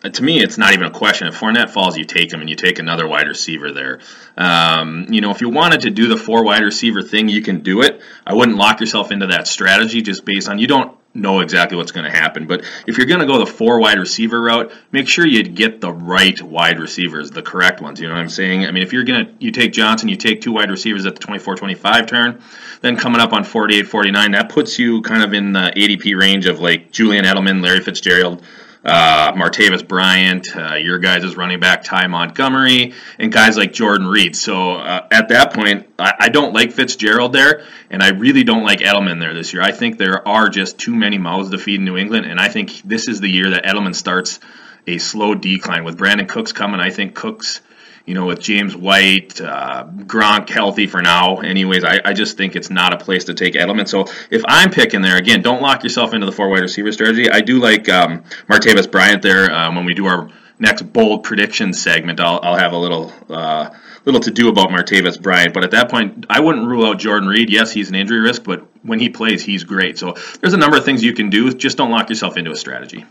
Uh, 0.03 0.09
to 0.09 0.23
me, 0.23 0.41
it's 0.41 0.57
not 0.57 0.73
even 0.73 0.87
a 0.87 0.91
question. 0.91 1.27
If 1.27 1.39
Fournette 1.39 1.69
falls, 1.69 1.97
you 1.97 2.05
take 2.05 2.31
him 2.31 2.41
and 2.41 2.49
you 2.49 2.55
take 2.55 2.79
another 2.79 3.07
wide 3.07 3.27
receiver 3.27 3.71
there. 3.71 3.99
Um, 4.37 5.07
you 5.09 5.21
know, 5.21 5.31
if 5.31 5.41
you 5.41 5.49
wanted 5.49 5.81
to 5.81 5.91
do 5.91 6.07
the 6.07 6.17
four 6.17 6.43
wide 6.43 6.63
receiver 6.63 7.01
thing, 7.01 7.29
you 7.29 7.41
can 7.41 7.61
do 7.61 7.81
it. 7.81 8.01
I 8.25 8.33
wouldn't 8.33 8.57
lock 8.57 8.79
yourself 8.79 9.11
into 9.11 9.27
that 9.27 9.47
strategy 9.47 10.01
just 10.01 10.25
based 10.25 10.49
on 10.49 10.59
you 10.59 10.67
don't 10.67 10.97
know 11.13 11.41
exactly 11.41 11.77
what's 11.77 11.91
going 11.91 12.09
to 12.09 12.17
happen. 12.17 12.47
But 12.47 12.63
if 12.87 12.97
you're 12.97 13.05
going 13.05 13.19
to 13.19 13.25
go 13.25 13.37
the 13.37 13.45
four 13.45 13.79
wide 13.79 13.99
receiver 13.99 14.41
route, 14.41 14.71
make 14.91 15.07
sure 15.07 15.25
you 15.25 15.43
get 15.43 15.81
the 15.81 15.91
right 15.91 16.41
wide 16.41 16.79
receivers, 16.79 17.31
the 17.31 17.41
correct 17.41 17.81
ones. 17.81 17.99
You 17.99 18.07
know 18.07 18.13
what 18.13 18.21
I'm 18.21 18.29
saying? 18.29 18.65
I 18.65 18.71
mean, 18.71 18.83
if 18.83 18.93
you're 18.93 19.03
going 19.03 19.25
to 19.25 19.33
you 19.39 19.51
take 19.51 19.73
Johnson, 19.73 20.07
you 20.09 20.15
take 20.15 20.41
two 20.41 20.53
wide 20.53 20.69
receivers 20.69 21.05
at 21.05 21.15
the 21.15 21.21
24-25 21.21 22.07
turn, 22.07 22.41
then 22.81 22.95
coming 22.95 23.19
up 23.19 23.33
on 23.33 23.43
48-49, 23.43 24.31
that 24.33 24.49
puts 24.49 24.79
you 24.79 25.01
kind 25.01 25.23
of 25.23 25.33
in 25.33 25.53
the 25.53 25.73
ADP 25.75 26.17
range 26.17 26.45
of 26.45 26.59
like 26.59 26.91
Julian 26.91 27.25
Edelman, 27.25 27.61
Larry 27.61 27.81
Fitzgerald 27.81 28.43
uh, 28.83 29.31
Martavis 29.33 29.87
Bryant, 29.87 30.55
uh, 30.55 30.75
your 30.75 30.97
guys 30.97 31.23
is 31.23 31.37
running 31.37 31.59
back 31.59 31.83
Ty 31.83 32.07
Montgomery, 32.07 32.93
and 33.19 33.31
guys 33.31 33.55
like 33.55 33.73
Jordan 33.73 34.07
Reed. 34.07 34.35
So 34.35 34.73
uh, 34.77 35.07
at 35.11 35.29
that 35.29 35.53
point, 35.53 35.87
I, 35.99 36.13
I, 36.19 36.29
don't 36.29 36.53
like 36.53 36.71
Fitzgerald 36.71 37.31
there, 37.33 37.63
and 37.91 38.01
I 38.01 38.09
really 38.09 38.43
don't 38.43 38.63
like 38.63 38.79
Edelman 38.79 39.19
there 39.19 39.33
this 39.35 39.53
year. 39.53 39.61
I 39.61 39.71
think 39.71 39.97
there 39.97 40.27
are 40.27 40.49
just 40.49 40.79
too 40.79 40.95
many 40.95 41.19
mouths 41.19 41.51
to 41.51 41.59
feed 41.59 41.75
in 41.75 41.85
New 41.85 41.97
England, 41.97 42.25
and 42.25 42.39
I 42.39 42.49
think 42.49 42.81
this 42.83 43.07
is 43.07 43.21
the 43.21 43.29
year 43.29 43.51
that 43.51 43.65
Edelman 43.65 43.93
starts 43.93 44.39
a 44.87 44.97
slow 44.97 45.35
decline. 45.35 45.83
With 45.83 45.97
Brandin 45.97 46.27
Cooks 46.27 46.51
coming, 46.51 46.79
I 46.79 46.89
think 46.89 47.13
Cooks 47.13 47.61
you 48.05 48.13
know, 48.13 48.25
with 48.25 48.39
James 48.39 48.75
White, 48.75 49.39
uh, 49.39 49.85
Gronk 49.85 50.49
healthy 50.49 50.87
for 50.87 51.01
now. 51.01 51.37
Anyways, 51.37 51.83
I, 51.83 52.01
I 52.03 52.13
just 52.13 52.37
think 52.37 52.55
it's 52.55 52.69
not 52.69 52.93
a 52.93 52.97
place 52.97 53.25
to 53.25 53.33
take 53.33 53.53
Edelman. 53.53 53.87
So 53.87 54.05
if 54.29 54.43
I'm 54.47 54.71
picking 54.71 55.01
there, 55.01 55.17
again, 55.17 55.41
don't 55.41 55.61
lock 55.61 55.83
yourself 55.83 56.13
into 56.13 56.25
the 56.25 56.31
four 56.31 56.49
wide 56.49 56.61
receiver 56.61 56.91
strategy. 56.91 57.29
I 57.29 57.41
do 57.41 57.59
like 57.59 57.89
um, 57.89 58.23
Martavis 58.47 58.89
Bryant 58.91 59.21
there. 59.21 59.53
Um, 59.53 59.75
when 59.75 59.85
we 59.85 59.93
do 59.93 60.05
our 60.05 60.29
next 60.59 60.83
bold 60.93 61.23
prediction 61.23 61.73
segment, 61.73 62.19
I'll, 62.19 62.39
I'll 62.41 62.57
have 62.57 62.73
a 62.73 62.77
little. 62.77 63.13
Uh, 63.29 63.69
little 64.03 64.21
to 64.21 64.31
do 64.31 64.49
about 64.49 64.69
Martavis 64.69 65.21
Bryant, 65.21 65.53
but 65.53 65.63
at 65.63 65.71
that 65.71 65.91
point, 65.91 66.25
I 66.29 66.39
wouldn't 66.39 66.67
rule 66.67 66.85
out 66.85 66.97
Jordan 66.97 67.29
Reed. 67.29 67.51
Yes, 67.51 67.71
he's 67.71 67.89
an 67.89 67.95
injury 67.95 68.19
risk, 68.19 68.43
but 68.43 68.65
when 68.81 68.99
he 68.99 69.09
plays, 69.09 69.43
he's 69.43 69.63
great. 69.63 69.99
So 69.99 70.15
there's 70.39 70.53
a 70.53 70.57
number 70.57 70.77
of 70.77 70.85
things 70.85 71.03
you 71.03 71.13
can 71.13 71.29
do. 71.29 71.53
Just 71.53 71.77
don't 71.77 71.91
lock 71.91 72.09
yourself 72.09 72.37
into 72.37 72.51
a 72.51 72.55
strategy. 72.55 73.05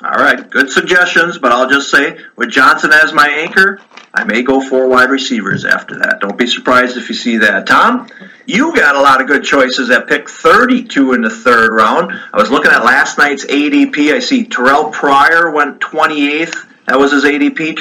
All 0.00 0.10
right, 0.10 0.48
good 0.48 0.70
suggestions, 0.70 1.38
but 1.38 1.50
I'll 1.50 1.68
just 1.68 1.90
say 1.90 2.18
with 2.36 2.50
Johnson 2.50 2.92
as 2.92 3.12
my 3.12 3.28
anchor, 3.28 3.80
I 4.14 4.22
may 4.22 4.44
go 4.44 4.60
four 4.60 4.88
wide 4.88 5.10
receivers 5.10 5.64
after 5.64 5.98
that. 5.98 6.20
Don't 6.20 6.38
be 6.38 6.46
surprised 6.46 6.96
if 6.96 7.08
you 7.08 7.16
see 7.16 7.38
that. 7.38 7.66
Tom, 7.66 8.08
you 8.46 8.72
got 8.76 8.94
a 8.94 9.00
lot 9.00 9.20
of 9.20 9.26
good 9.26 9.42
choices 9.42 9.90
at 9.90 10.06
pick 10.06 10.28
32 10.28 11.14
in 11.14 11.22
the 11.22 11.30
third 11.30 11.72
round. 11.72 12.12
I 12.32 12.36
was 12.36 12.48
looking 12.48 12.70
at 12.70 12.84
last 12.84 13.18
night's 13.18 13.44
ADP. 13.46 14.12
I 14.12 14.20
see 14.20 14.44
Terrelle 14.44 14.92
Pryor 14.92 15.50
went 15.50 15.80
28th. 15.80 16.64
That 16.86 17.00
was 17.00 17.10
his 17.10 17.24
ADP. 17.24 17.76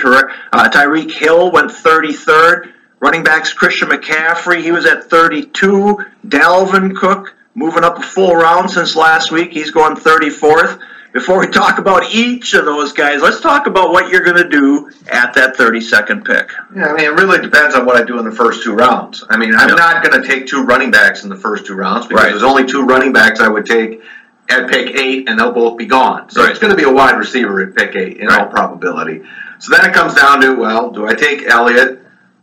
Uh, 0.52 0.70
Tyreek 0.70 1.12
Hill 1.12 1.52
went 1.52 1.70
33rd. 1.70 2.74
Running 3.00 3.24
backs 3.24 3.54
Christian 3.54 3.90
McCaffrey, 3.90 4.64
he 4.64 4.72
was 4.72 4.88
at 4.88 5.04
32. 5.04 6.04
Dalvin 6.28 6.96
Cook 6.96 7.36
moving 7.54 7.84
up 7.84 8.00
a 8.00 8.02
full 8.02 8.36
round 8.36 8.72
since 8.72 8.96
last 8.96 9.32
week. 9.32 9.52
He's 9.52 9.70
going 9.70 9.96
34th. 9.96 10.82
Before 11.14 11.40
we 11.40 11.48
talk 11.48 11.78
about 11.80 12.12
each 12.14 12.54
of 12.54 12.66
those 12.66 12.94
guys, 12.94 13.22
let's 13.22 13.40
talk 13.42 13.66
about 13.68 13.92
what 13.92 14.12
you're 14.12 14.24
going 14.24 14.38
to 14.42 14.50
do 14.50 14.92
at 15.12 15.34
that 15.34 15.56
32nd 15.56 16.26
pick. 16.26 16.52
Yeah, 16.76 16.88
I 16.88 16.94
mean, 16.94 17.06
it 17.06 17.14
really 17.14 17.40
depends 17.40 17.76
on 17.76 17.86
what 17.86 17.96
I 17.96 18.04
do 18.04 18.20
in 18.20 18.26
the 18.26 18.32
first 18.36 18.64
two 18.64 18.74
rounds. 18.74 19.24
I 19.30 19.38
mean, 19.38 19.56
I'm 19.56 19.76
not 19.76 20.04
going 20.04 20.22
to 20.22 20.28
take 20.28 20.48
two 20.48 20.64
running 20.64 20.92
backs 20.92 21.24
in 21.24 21.30
the 21.30 21.36
first 21.36 21.66
two 21.66 21.76
rounds 21.76 22.06
because 22.08 22.24
Right. 22.24 22.30
there's 22.32 22.44
only 22.44 22.66
two 22.66 22.84
running 22.84 23.14
backs 23.14 23.40
I 23.40 23.48
would 23.48 23.66
take 23.66 24.02
at 24.50 24.70
pick 24.70 24.96
eight, 24.96 25.28
and 25.30 25.38
they'll 25.40 25.52
both 25.52 25.78
be 25.78 25.86
gone. 25.86 26.30
So 26.30 26.42
Right. 26.42 26.52
it's 26.52 26.60
going 26.60 26.72
to 26.72 26.78
be 26.78 26.84
a 26.84 26.92
wide 26.92 27.18
receiver 27.18 27.62
at 27.62 27.76
pick 27.76 27.96
eight 27.96 28.18
in 28.18 28.30
all 28.30 28.46
probability. 28.48 29.24
So 29.60 29.76
then 29.76 29.90
it 29.90 29.94
comes 29.94 30.14
down 30.14 30.42
to, 30.42 30.54
well, 30.56 30.92
do 30.92 31.08
I 31.08 31.14
take 31.16 31.44
Elliott, 31.48 31.97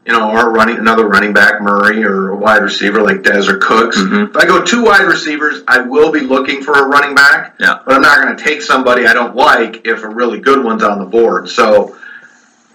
you 0.07 0.13
know, 0.13 0.31
or 0.31 0.51
running 0.53 0.77
another 0.79 1.07
running 1.07 1.33
back, 1.33 1.63
Murray, 1.63 2.05
or 2.05 2.31
a 2.31 2.37
wide 2.37 2.63
receiver 2.63 3.01
like 3.03 3.23
Dez 3.23 3.49
or 3.49 3.57
Cooks? 3.59 3.97
Mhm. 3.99 4.29
If 4.31 4.37
I 4.37 4.45
go 4.45 4.63
two 4.63 4.83
wide 4.85 5.07
receivers, 5.07 5.63
I 5.67 5.81
will 5.81 6.13
be 6.13 6.21
looking 6.21 6.63
for 6.63 6.75
a 6.75 6.87
running 6.87 7.15
back. 7.15 7.55
Yeah. 7.59 7.79
But 7.85 7.95
I'm 7.95 8.03
not 8.03 8.21
going 8.23 8.37
to 8.37 8.43
take 8.43 8.61
somebody 8.63 9.07
I 9.07 9.15
don't 9.15 9.35
like 9.35 9.87
if 9.87 10.03
a 10.05 10.09
really 10.09 10.41
good 10.41 10.63
one's 10.63 10.83
on 10.83 10.99
the 10.99 11.07
board. 11.07 11.49
So 11.49 11.97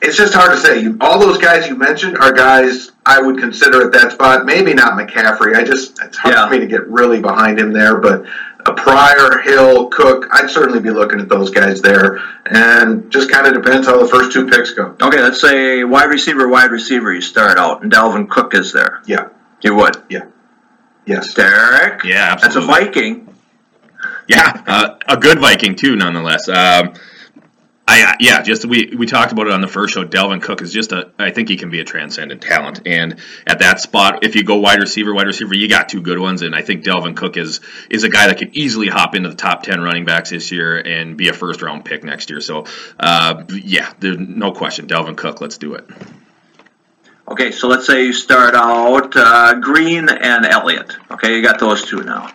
it's 0.02 0.18
just 0.18 0.34
hard 0.34 0.52
to 0.52 0.58
say. 0.58 0.80
You, 0.82 0.98
all 1.02 1.20
those 1.20 1.38
guys 1.38 1.68
you 1.68 1.76
mentioned 1.76 2.18
are 2.18 2.32
guys 2.32 2.92
I 3.06 3.22
would 3.22 3.38
consider 3.40 3.86
at 3.86 3.92
that 3.94 4.12
spot. 4.14 4.46
Maybe 4.46 4.74
not 4.74 4.94
McCaffrey. 4.94 5.56
I 5.56 5.64
just 5.64 6.02
it's 6.04 6.18
hard 6.18 6.34
Yeah. 6.36 6.48
for 6.48 6.54
me 6.54 6.60
to 6.60 6.68
get 6.68 6.88
really 6.88 7.20
behind 7.22 7.60
him 7.60 7.74
there. 7.74 7.98
But 7.98 8.24
a 8.66 8.74
Pryor, 8.74 9.40
Hill, 9.40 9.88
Cook, 9.88 10.28
I'd 10.32 10.50
certainly 10.50 10.80
be 10.80 10.92
looking 10.92 11.20
at 11.20 11.30
those 11.30 11.50
guys 11.50 11.82
there. 11.82 12.20
And 12.46 13.10
just 13.12 13.32
kind 13.32 13.48
of 13.48 13.54
depends 13.54 13.88
how 13.88 13.98
the 13.98 14.08
first 14.08 14.32
two 14.32 14.48
picks 14.48 14.74
go. 14.74 14.96
Okay, 15.02 15.22
let's 15.22 15.42
say 15.42 15.84
wide 15.84 16.10
receiver, 16.10 16.48
wide 16.48 16.72
receiver, 16.72 17.14
you 17.14 17.22
start 17.22 17.58
out, 17.58 17.84
and 17.84 17.92
Dalvin 17.92 18.30
Cook 18.30 18.54
is 18.54 18.72
there. 18.74 19.02
Yeah. 19.06 19.30
You 19.62 19.76
would. 19.76 19.98
Yeah, 20.10 20.26
yes. 21.06 21.34
Darik? 21.34 22.04
Yeah, 22.04 22.32
absolutely. 22.32 22.40
That's 22.42 22.56
a. 22.56 22.62
Viking. 22.62 23.36
Yeah, 24.28 24.64
uh, 24.68 24.96
a 25.08 25.18
good 25.18 25.40
Viking 25.40 25.76
too, 25.76 25.96
nonetheless. 25.96 26.48
Um, 26.48 26.94
I 27.90 28.16
yeah, 28.20 28.44
just 28.44 28.66
we 28.66 28.94
we 28.96 29.08
talked 29.08 29.32
about 29.32 29.48
it 29.48 29.54
on 29.54 29.62
the 29.62 29.68
first 29.68 29.96
show. 29.96 30.06
Dalvin 30.06 30.44
Cook 30.44 30.62
is 30.62 30.72
just 30.72 30.92
a. 30.92 31.10
I 31.18 31.32
think 31.32 31.50
he 31.50 31.58
can 31.58 31.72
be 31.72 31.80
a 31.80 31.84
transcendent 31.84 32.40
talent, 32.40 32.82
and 32.86 33.20
at 33.48 33.60
that 33.60 33.80
spot, 33.80 34.24
if 34.24 34.36
you 34.36 34.44
go 34.44 34.58
wide 34.58 34.80
receiver, 34.80 35.12
wide 35.12 35.26
receiver, 35.26 35.56
you 35.56 35.68
got 35.68 35.90
two 35.90 36.02
good 36.02 36.20
ones, 36.20 36.44
and 36.44 36.54
I 36.54 36.62
think 36.62 36.84
Dalvin 36.84 37.18
Cook 37.18 37.36
is 37.36 37.62
is 37.90 38.04
a 38.04 38.10
guy 38.10 38.28
that 38.28 38.38
could 38.38 38.56
easily 38.56 38.90
hop 38.90 39.16
into 39.16 39.30
the 39.30 39.36
top 39.36 39.64
ten 39.64 39.82
running 39.82 40.06
backs 40.06 40.30
this 40.30 40.52
year 40.52 40.78
and 40.78 41.18
be 41.18 41.30
a 41.30 41.34
first 41.34 41.64
round 41.64 41.84
pick 41.84 42.04
next 42.04 42.30
year. 42.30 42.42
So 42.42 42.66
uh, 43.00 43.44
yeah, 43.50 43.92
there's 44.00 44.20
no 44.20 44.52
question, 44.52 44.88
Dalvin 44.88 45.18
Cook. 45.18 45.42
Let's 45.42 45.58
do 45.58 45.74
it. 45.74 45.90
Okay, 47.28 47.52
so 47.52 47.68
let's 47.68 47.88
say 47.88 48.06
you 48.06 48.14
start 48.14 48.54
out 48.54 49.16
uh, 49.16 49.56
Green 49.56 50.10
and 50.10 50.46
Elliott. 50.46 50.96
Okay, 51.10 51.36
you 51.36 51.42
got 51.42 51.60
those 51.60 51.84
two 51.84 52.04
now. 52.04 52.32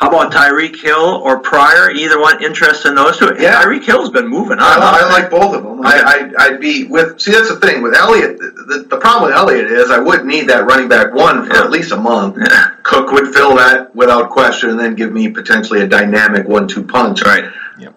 How 0.00 0.08
about 0.08 0.32
Tyreek 0.32 0.76
Hill 0.80 0.98
or 1.24 1.38
Pryor? 1.38 1.90
Either 1.92 2.20
one 2.20 2.42
interested 2.42 2.88
in 2.88 2.94
those 2.96 3.16
two? 3.16 3.34
Yeah. 3.38 3.62
Tyreek 3.62 3.84
Hill's 3.84 4.10
been 4.10 4.26
moving 4.26 4.58
on. 4.58 4.82
I, 4.82 5.00
I 5.02 5.12
like 5.12 5.30
both 5.30 5.54
of 5.54 5.62
them. 5.62 5.80
I, 5.86 6.30
I, 6.36 6.44
I'd 6.46 6.60
be 6.60 6.84
with. 6.86 7.20
See, 7.20 7.30
that's 7.32 7.48
the 7.48 7.56
thing 7.60 7.80
with 7.80 7.94
Elliott. 7.94 8.38
The, 8.38 8.50
the, 8.66 8.86
the 8.90 8.96
problem 8.98 9.30
with 9.30 9.36
Elliott 9.36 9.70
is 9.70 9.90
I 9.90 9.98
would 9.98 10.26
need 10.26 10.48
that 10.48 10.66
running 10.66 10.88
back 10.88 11.14
one 11.14 11.46
for 11.46 11.54
Yeah. 11.54 11.62
at 11.64 11.70
least 11.70 11.92
a 11.92 11.96
month. 11.96 12.36
Yeah. 12.38 12.72
Cook 12.82 13.12
would 13.12 13.32
fill 13.32 13.56
that 13.56 13.94
without 13.94 14.30
question, 14.30 14.70
and 14.70 14.78
then 14.78 14.94
give 14.96 15.12
me 15.12 15.28
potentially 15.28 15.80
a 15.82 15.86
dynamic 15.86 16.46
one-two 16.48 16.82
punch. 16.84 17.22
Right. 17.22 17.44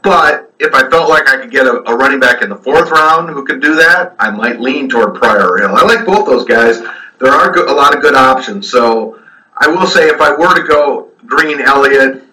But 0.03 0.53
if 0.59 0.73
I 0.73 0.89
felt 0.89 1.09
like 1.09 1.27
I 1.29 1.37
could 1.37 1.51
get 1.51 1.65
a, 1.65 1.81
a 1.89 1.95
running 1.95 2.19
back 2.19 2.41
in 2.41 2.49
the 2.49 2.55
fourth 2.55 2.89
round 2.91 3.29
who 3.29 3.43
could 3.45 3.61
do 3.61 3.75
that, 3.75 4.15
I 4.19 4.29
might 4.31 4.59
lean 4.59 4.87
toward 4.89 5.15
Pryor 5.15 5.49
or 5.49 5.57
Hill. 5.59 5.75
I 5.75 5.83
like 5.83 6.05
both 6.05 6.25
those 6.25 6.45
guys. 6.45 6.79
There 7.19 7.31
are 7.31 7.51
go- 7.51 7.71
a 7.71 7.73
lot 7.75 7.95
of 7.95 8.01
good 8.01 8.15
options. 8.15 8.69
So 8.69 9.19
I 9.55 9.67
will 9.67 9.87
say, 9.87 10.07
if 10.07 10.19
I 10.21 10.31
were 10.31 10.53
to 10.55 10.63
go 10.67 11.09
Green 11.27 11.61
Elliott, 11.61 12.23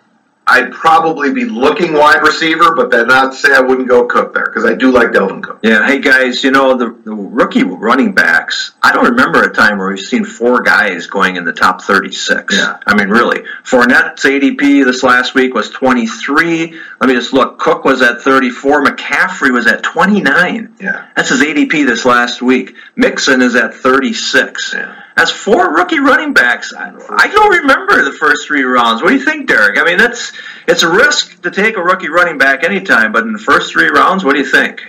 I'd 0.47 0.73
probably 0.73 1.33
be 1.33 1.47
looking 1.47 1.95
wide 1.95 2.23
receiver, 2.23 2.75
but 2.75 2.91
then 2.91 3.07
not 3.07 3.33
say 3.33 3.55
I 3.55 3.61
wouldn't 3.61 3.89
go 3.89 4.05
Cook 4.07 4.35
there 4.35 4.45
because 4.45 4.67
I 4.67 4.75
do 4.75 4.91
like 4.91 5.09
Dalvin 5.09 5.43
Cook. 5.43 5.61
Yeah, 5.63 5.87
hey 5.87 6.01
guys, 6.01 6.45
you 6.45 6.51
know, 6.51 6.77
the, 6.77 6.95
the 7.05 7.15
rookie 7.15 7.63
running 7.63 8.13
backs, 8.13 8.73
I 8.83 8.93
don't 8.93 9.07
remember 9.07 9.43
a 9.43 9.53
time 9.55 9.79
where 9.79 9.89
we've 9.89 9.99
seen 9.99 10.25
four 10.27 10.61
guys 10.61 11.07
going 11.07 11.37
in 11.37 11.45
the 11.45 11.53
top 11.55 11.81
36. 11.81 12.55
Yeah. 12.55 12.77
I 12.87 12.95
mean, 12.95 13.09
really. 13.09 13.45
Fournette's 13.65 14.25
ADP 14.25 14.85
this 14.85 15.03
last 15.03 15.35
week 15.35 15.55
was 15.55 15.71
23. 15.71 16.79
Let 17.01 17.09
me 17.09 17.15
just 17.15 17.33
look. 17.33 17.59
Cook 17.59 17.85
was 17.87 18.03
at 18.03 18.21
34. 18.21 18.85
McCaffrey 18.85 19.51
was 19.51 19.67
at 19.67 19.83
29. 19.83 20.75
Yeah. 20.79 21.07
That's 21.17 21.31
his 21.31 21.41
ADP 21.41 21.87
this 21.87 22.05
last 22.05 22.43
week. 22.43 22.75
Mixon 22.97 23.41
is 23.41 23.55
at 23.55 23.75
36. 23.75 24.75
Yeah. 24.75 25.04
That's 25.17 25.31
four 25.31 25.75
rookie 25.75 26.01
running 26.01 26.33
backs. 26.33 26.73
I, 26.77 26.93
I 27.11 27.29
don't 27.29 27.61
remember 27.61 28.05
the 28.05 28.13
first 28.13 28.47
three 28.49 28.65
rounds. 28.65 29.01
What 29.01 29.11
do 29.11 29.17
you 29.17 29.25
think, 29.25 29.49
Darik? 29.49 29.79
I 29.79 29.85
mean, 29.85 29.99
that's 29.99 30.33
it's 30.67 30.83
a 30.83 30.91
risk 30.91 31.43
to 31.43 31.51
take 31.51 31.77
a 31.77 31.83
rookie 31.83 32.09
running 32.09 32.39
back 32.39 32.65
anytime, 32.65 33.13
but 33.13 33.23
in 33.23 33.33
the 33.33 33.39
first 33.39 33.73
three 33.73 33.89
rounds, 33.89 34.25
what 34.25 34.35
do 34.35 34.41
you 34.41 34.47
think? 34.47 34.83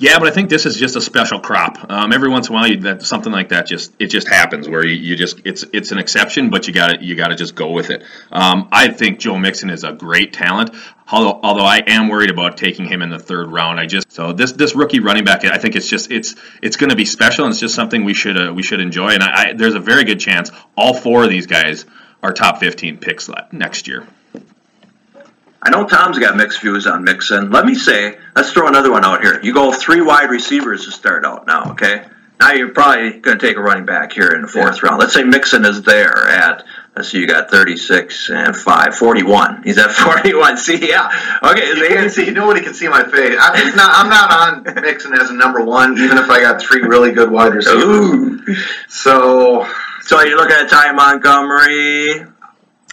Yeah, 0.00 0.20
but 0.20 0.28
I 0.28 0.30
think 0.30 0.48
this 0.48 0.64
is 0.64 0.76
just 0.76 0.94
a 0.94 1.00
special 1.00 1.40
crop. 1.40 1.90
Um, 1.90 2.12
every 2.12 2.28
once 2.28 2.48
in 2.48 2.54
a 2.54 2.58
while, 2.58 2.68
you, 2.68 2.76
that 2.82 3.02
something 3.02 3.32
like 3.32 3.48
that 3.48 3.66
just 3.66 3.92
it 3.98 4.06
just 4.06 4.28
happens 4.28 4.68
where 4.68 4.86
you, 4.86 4.94
you 4.94 5.16
just 5.16 5.40
it's 5.44 5.64
it's 5.72 5.90
an 5.90 5.98
exception, 5.98 6.50
but 6.50 6.68
you 6.68 6.72
got 6.72 7.02
you 7.02 7.16
got 7.16 7.28
to 7.28 7.34
just 7.34 7.56
go 7.56 7.72
with 7.72 7.90
it. 7.90 8.04
Um, 8.30 8.68
I 8.70 8.88
think 8.88 9.18
Joe 9.18 9.36
Mixon 9.36 9.70
is 9.70 9.82
a 9.82 9.92
great 9.92 10.32
talent. 10.32 10.70
Although, 11.10 11.40
although 11.42 11.64
I 11.64 11.82
am 11.86 12.08
worried 12.08 12.30
about 12.30 12.56
taking 12.56 12.84
him 12.84 13.02
in 13.02 13.10
the 13.10 13.18
third 13.18 13.50
round, 13.50 13.80
I 13.80 13.86
just 13.86 14.12
so 14.12 14.32
this 14.32 14.52
this 14.52 14.76
rookie 14.76 15.00
running 15.00 15.24
back, 15.24 15.44
I 15.44 15.58
think 15.58 15.74
it's 15.74 15.88
just 15.88 16.12
it's 16.12 16.36
it's 16.62 16.76
going 16.76 16.90
to 16.90 16.96
be 16.96 17.04
special, 17.04 17.44
and 17.44 17.52
it's 17.52 17.60
just 17.60 17.74
something 17.74 18.04
we 18.04 18.14
should 18.14 18.36
uh, 18.36 18.52
we 18.54 18.62
should 18.62 18.80
enjoy. 18.80 19.14
And 19.14 19.22
I, 19.22 19.48
I, 19.48 19.52
there's 19.54 19.74
a 19.74 19.80
very 19.80 20.04
good 20.04 20.20
chance 20.20 20.52
all 20.76 20.94
four 20.94 21.24
of 21.24 21.30
these 21.30 21.46
guys 21.46 21.86
are 22.22 22.32
top 22.32 22.58
15 22.58 22.98
picks 22.98 23.28
next 23.52 23.88
year. 23.88 24.06
I 25.62 25.70
know 25.70 25.86
Tom's 25.86 26.18
got 26.18 26.36
mixed 26.36 26.60
views 26.60 26.86
on 26.86 27.02
Mixon. 27.04 27.50
Let 27.50 27.66
me 27.66 27.74
say, 27.74 28.18
let's 28.36 28.52
throw 28.52 28.68
another 28.68 28.90
one 28.92 29.04
out 29.04 29.22
here. 29.22 29.40
You 29.42 29.52
go 29.52 29.72
three 29.72 30.00
wide 30.00 30.30
receivers 30.30 30.84
to 30.84 30.92
start 30.92 31.24
out 31.24 31.46
now, 31.46 31.72
okay? 31.72 32.04
Now 32.40 32.52
you're 32.52 32.68
probably 32.68 33.18
going 33.18 33.36
to 33.38 33.44
take 33.46 33.56
a 33.56 33.60
running 33.60 33.84
back 33.84 34.12
here 34.12 34.28
in 34.28 34.42
the 34.42 34.48
fourth 34.48 34.80
round. 34.84 35.00
Let's 35.00 35.12
say 35.12 35.24
Mixon 35.24 35.64
is 35.64 35.82
there 35.82 36.28
at, 36.28 36.64
let's 36.94 37.08
see, 37.08 37.18
you 37.18 37.26
got 37.26 37.50
36 37.50 38.30
and 38.30 38.56
5, 38.56 38.94
41. 38.94 39.62
He's 39.64 39.76
at 39.78 39.90
41. 39.90 40.56
See, 40.58 40.88
yeah. 40.88 41.10
Okay, 41.42 41.66
You 41.70 41.88
can't 41.88 42.12
see. 42.12 42.30
Nobody 42.30 42.60
can 42.60 42.74
see 42.74 42.86
my 42.86 43.02
face. 43.02 43.36
I'm 43.40 43.74
not. 43.74 43.90
I'm 43.96 44.08
not 44.08 44.30
on 44.30 44.82
Mixon 44.82 45.14
as 45.18 45.30
a 45.30 45.34
number 45.34 45.64
one, 45.64 45.98
even 45.98 46.16
if 46.16 46.30
I 46.30 46.40
got 46.40 46.62
three 46.62 46.82
really 46.82 47.10
good 47.10 47.32
wide 47.32 47.54
receivers. 47.54 47.84
Ooh. 47.84 48.54
So 48.88 49.66
So 50.02 50.20
you're 50.22 50.36
looking 50.36 50.56
at 50.56 50.68
Ty 50.70 50.92
Montgomery. 50.92 52.24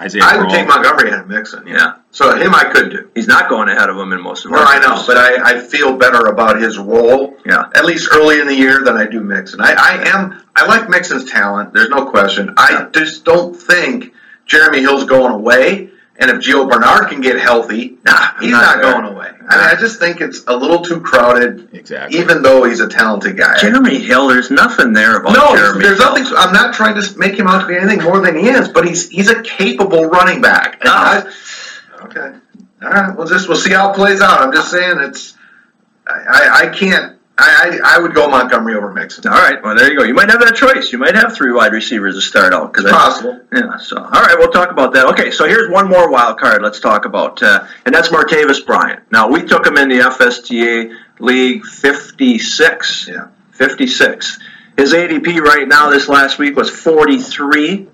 Isaiah 0.02 0.24
I 0.24 0.38
would 0.38 0.48
Crowell. 0.50 0.56
take 0.56 0.68
Montgomery 0.68 1.10
ahead 1.10 1.22
of 1.22 1.28
Mixon. 1.30 1.66
Yeah. 1.68 1.96
So 2.12 2.36
him 2.36 2.54
I 2.54 2.66
could 2.66 2.92
do. 2.92 3.10
He's 3.16 3.28
not 3.28 3.48
going 3.50 3.70
ahead 3.70 3.90
of 3.90 3.98
him 3.98 4.12
in 4.12 4.22
most 4.22 4.44
of 4.46 4.52
No, 4.52 4.58
our 4.58 4.66
I 4.66 4.80
know, 4.80 4.96
games. 4.96 5.08
but 5.08 5.18
I, 5.18 5.56
I 5.56 5.60
feel 5.60 5.96
better 5.98 6.28
about 6.28 6.62
his 6.62 6.78
role. 6.78 7.38
Yeah. 7.46 7.70
At 7.76 7.86
least 7.86 8.10
early 8.14 8.40
in 8.42 8.48
the 8.48 8.56
year 8.56 8.84
than 8.84 8.98
I 8.98 9.06
do 9.06 9.22
Mixon. 9.22 9.62
I, 9.62 9.74
I 9.74 10.04
am. 10.10 10.42
I 10.56 10.66
like 10.66 10.90
Mixon's 10.90 11.30
talent. 11.30 11.74
There's 11.74 11.90
no 11.90 12.06
question. 12.10 12.54
I 12.58 12.88
just 12.92 13.24
don't 13.26 13.56
think 13.56 14.14
Jeremy 14.46 14.82
Hill's 14.82 15.06
going 15.06 15.32
away. 15.34 15.92
And 16.18 16.32
if 16.32 16.38
Gio 16.38 16.70
Bernard 16.70 17.10
can 17.10 17.20
get 17.20 17.38
healthy, 17.40 17.98
Nah, 18.06 18.40
he's 18.40 18.50
not 18.52 18.78
not, 18.78 18.82
going 18.82 19.06
away. 19.14 19.28
I 19.28 19.58
mean, 19.58 19.68
I 19.68 19.76
just 19.78 20.00
think 20.00 20.22
it's 20.22 20.44
a 20.48 20.56
little 20.56 20.82
too 20.82 21.02
crowded. 21.02 21.74
Exactly. 21.74 22.18
Even 22.20 22.42
though 22.42 22.64
he's 22.64 22.80
a 22.80 22.88
talented 22.88 23.38
guy. 23.38 23.58
Jeremy 23.60 24.00
Hill, 24.00 24.28
there's 24.30 24.50
nothing 24.50 24.94
there 24.94 25.18
about 25.18 25.34
No, 25.34 25.56
Jeremy 25.58 25.84
there's 25.84 26.02
Hill. 26.02 26.16
nothing. 26.16 26.26
I'm 26.38 26.54
not 26.54 26.74
trying 26.74 26.96
to 27.02 27.18
make 27.20 27.38
him 27.38 27.48
out 27.48 27.62
to 27.62 27.68
be 27.68 27.76
anything 27.76 28.02
more 28.02 28.22
than 28.22 28.38
he 28.38 28.48
is, 28.48 28.70
but 28.70 28.88
he's 28.88 29.10
he's 29.10 29.30
a 29.30 29.42
capable 29.44 30.06
running 30.06 30.40
back. 30.42 30.76
And 30.82 30.90
Ah. 30.90 31.26
I- 31.28 32.06
okay, 32.06 32.38
all 32.82 32.90
right. 32.90 33.18
We'll 33.18 33.28
just 33.28 33.50
we'll 33.50 33.58
see 33.58 33.74
how 33.74 33.92
it 33.92 33.96
plays 33.96 34.22
out. 34.22 34.40
I'm 34.42 34.54
just 34.54 34.72
saying 34.72 34.98
it's. 35.02 35.36
I, 36.08 36.14
I, 36.14 36.60
I 36.62 36.68
can't. 36.68 37.15
I, 37.38 37.80
I 37.84 37.96
I 37.96 38.00
would 38.00 38.14
go 38.14 38.28
Montgomery 38.30 38.76
over 38.76 38.94
Mixon. 38.94 39.28
All 39.28 39.34
right, 39.34 39.62
well 39.62 39.76
there 39.76 39.92
you 39.92 39.98
go. 39.98 40.04
You 40.06 40.14
might 40.14 40.30
have 40.30 40.40
that 40.40 40.56
choice. 40.56 40.92
You 40.92 41.00
might 41.00 41.16
have 41.16 41.36
three 41.36 41.52
wide 41.52 41.74
receivers 41.74 42.16
to 42.16 42.22
start 42.22 42.54
out 42.54 42.72
because 42.72 42.86
It's 42.86 42.94
possible. 42.94 43.42
Yeah. 43.54 43.78
So 43.78 43.98
all 43.98 44.22
right, 44.22 44.36
we'll 44.38 44.52
talk 44.52 44.72
about 44.72 44.94
that. 44.94 45.08
Okay, 45.08 45.32
so 45.32 45.46
here's 45.46 45.70
one 45.70 45.90
more 45.90 46.10
wild 46.10 46.40
card. 46.40 46.62
Let's 46.62 46.80
talk 46.80 47.06
about, 47.06 47.44
uh, 47.44 47.68
and 47.86 47.94
that's 47.94 48.10
Martavis 48.10 48.66
Bryant. 48.66 49.12
Now 49.12 49.28
we 49.30 49.44
took 49.44 49.68
him 49.68 49.78
in 49.78 49.90
the 49.90 50.00
FSTA 50.00 50.96
League 51.20 51.66
56. 51.66 53.08
Yeah. 53.10 53.28
56. 53.52 54.40
His 54.78 54.94
ADP 54.94 55.40
right 55.40 55.68
now 55.68 55.90
this 55.90 56.10
last 56.10 56.38
week 56.38 56.56
was 56.56 56.70
43. 56.70 57.88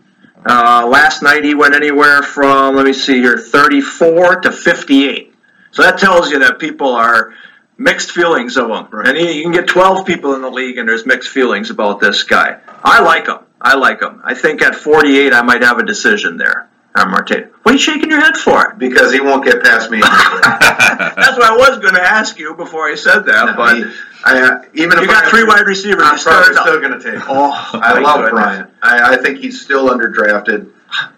Uh, 0.44 0.88
last 0.88 1.22
night 1.22 1.44
he 1.44 1.54
went 1.54 1.76
anywhere 1.76 2.24
from 2.24 2.76
let 2.76 2.86
me 2.86 2.94
see 2.94 3.22
here 3.22 3.38
34 3.38 4.42
to 4.42 4.52
58. 4.52 5.34
So 5.72 5.84
that 5.84 6.00
tells 6.00 6.32
you 6.32 6.40
that 6.40 6.60
people 6.60 6.96
are 6.96 7.34
mixed 7.82 8.12
feelings 8.12 8.58
of 8.58 8.70
him. 8.70 8.88
Right. 8.92 9.08
And 9.08 9.18
he, 9.18 9.34
you 9.38 9.44
can 9.44 9.52
get 9.52 9.68
12 9.68 10.06
people 10.06 10.36
in 10.36 10.42
the 10.42 10.50
league 10.50 10.78
and 10.78 10.88
there's 10.88 11.06
mixed 11.06 11.30
feelings 11.30 11.70
about 11.70 12.00
this 12.00 12.24
guy. 12.24 12.60
I 12.84 13.02
like 13.02 13.28
him. 13.28 13.40
I 13.60 13.76
like 13.76 14.02
him. 14.02 14.22
I 14.24 14.34
think 14.34 14.62
at 14.62 14.76
48 14.76 15.34
I 15.34 15.42
might 15.42 15.64
have 15.64 15.80
a 15.80 15.86
decision 15.86 16.38
there. 16.38 16.70
I'm 16.94 17.10
Marte. 17.12 17.52
What 17.64 17.72
are 17.72 17.74
you 17.74 17.80
shaking 17.80 18.10
your 18.10 18.20
head 18.20 18.36
for? 18.36 18.76
because 18.78 19.14
he 19.14 19.22
won't 19.22 19.46
get 19.46 19.64
past 19.64 19.90
me. 19.90 20.02
That's 20.02 21.38
what 21.38 21.44
I 21.44 21.56
was 21.56 21.80
going 21.80 21.94
to 21.94 22.02
ask 22.02 22.38
you 22.38 22.54
before 22.56 22.90
I 22.90 22.96
said 22.96 23.22
that. 23.22 23.46
No, 23.46 23.54
but 23.56 23.78
he- 23.78 23.86
I, 24.24 24.40
uh, 24.40 24.62
even 24.74 24.98
if 24.98 25.02
you 25.02 25.08
got 25.08 25.26
I, 25.26 25.30
three 25.32 25.44
wide 25.46 25.66
receivers. 25.66 26.04
I'm 26.06 26.16
to 26.16 26.22
start 26.22 26.46
probably 26.46 26.58
out. 26.60 26.68
still 26.68 26.80
going 26.82 27.00
to 27.00 27.04
take. 27.04 27.14
him. 27.22 27.28
Oh, 27.30 27.70
I 27.74 28.00
love 28.00 28.18
goodness. 28.18 28.32
Bryant. 28.32 28.70
I, 28.84 29.14
I 29.14 29.18
think 29.18 29.40
he's 29.40 29.62
still 29.62 29.90
underdrafted. 29.90 30.70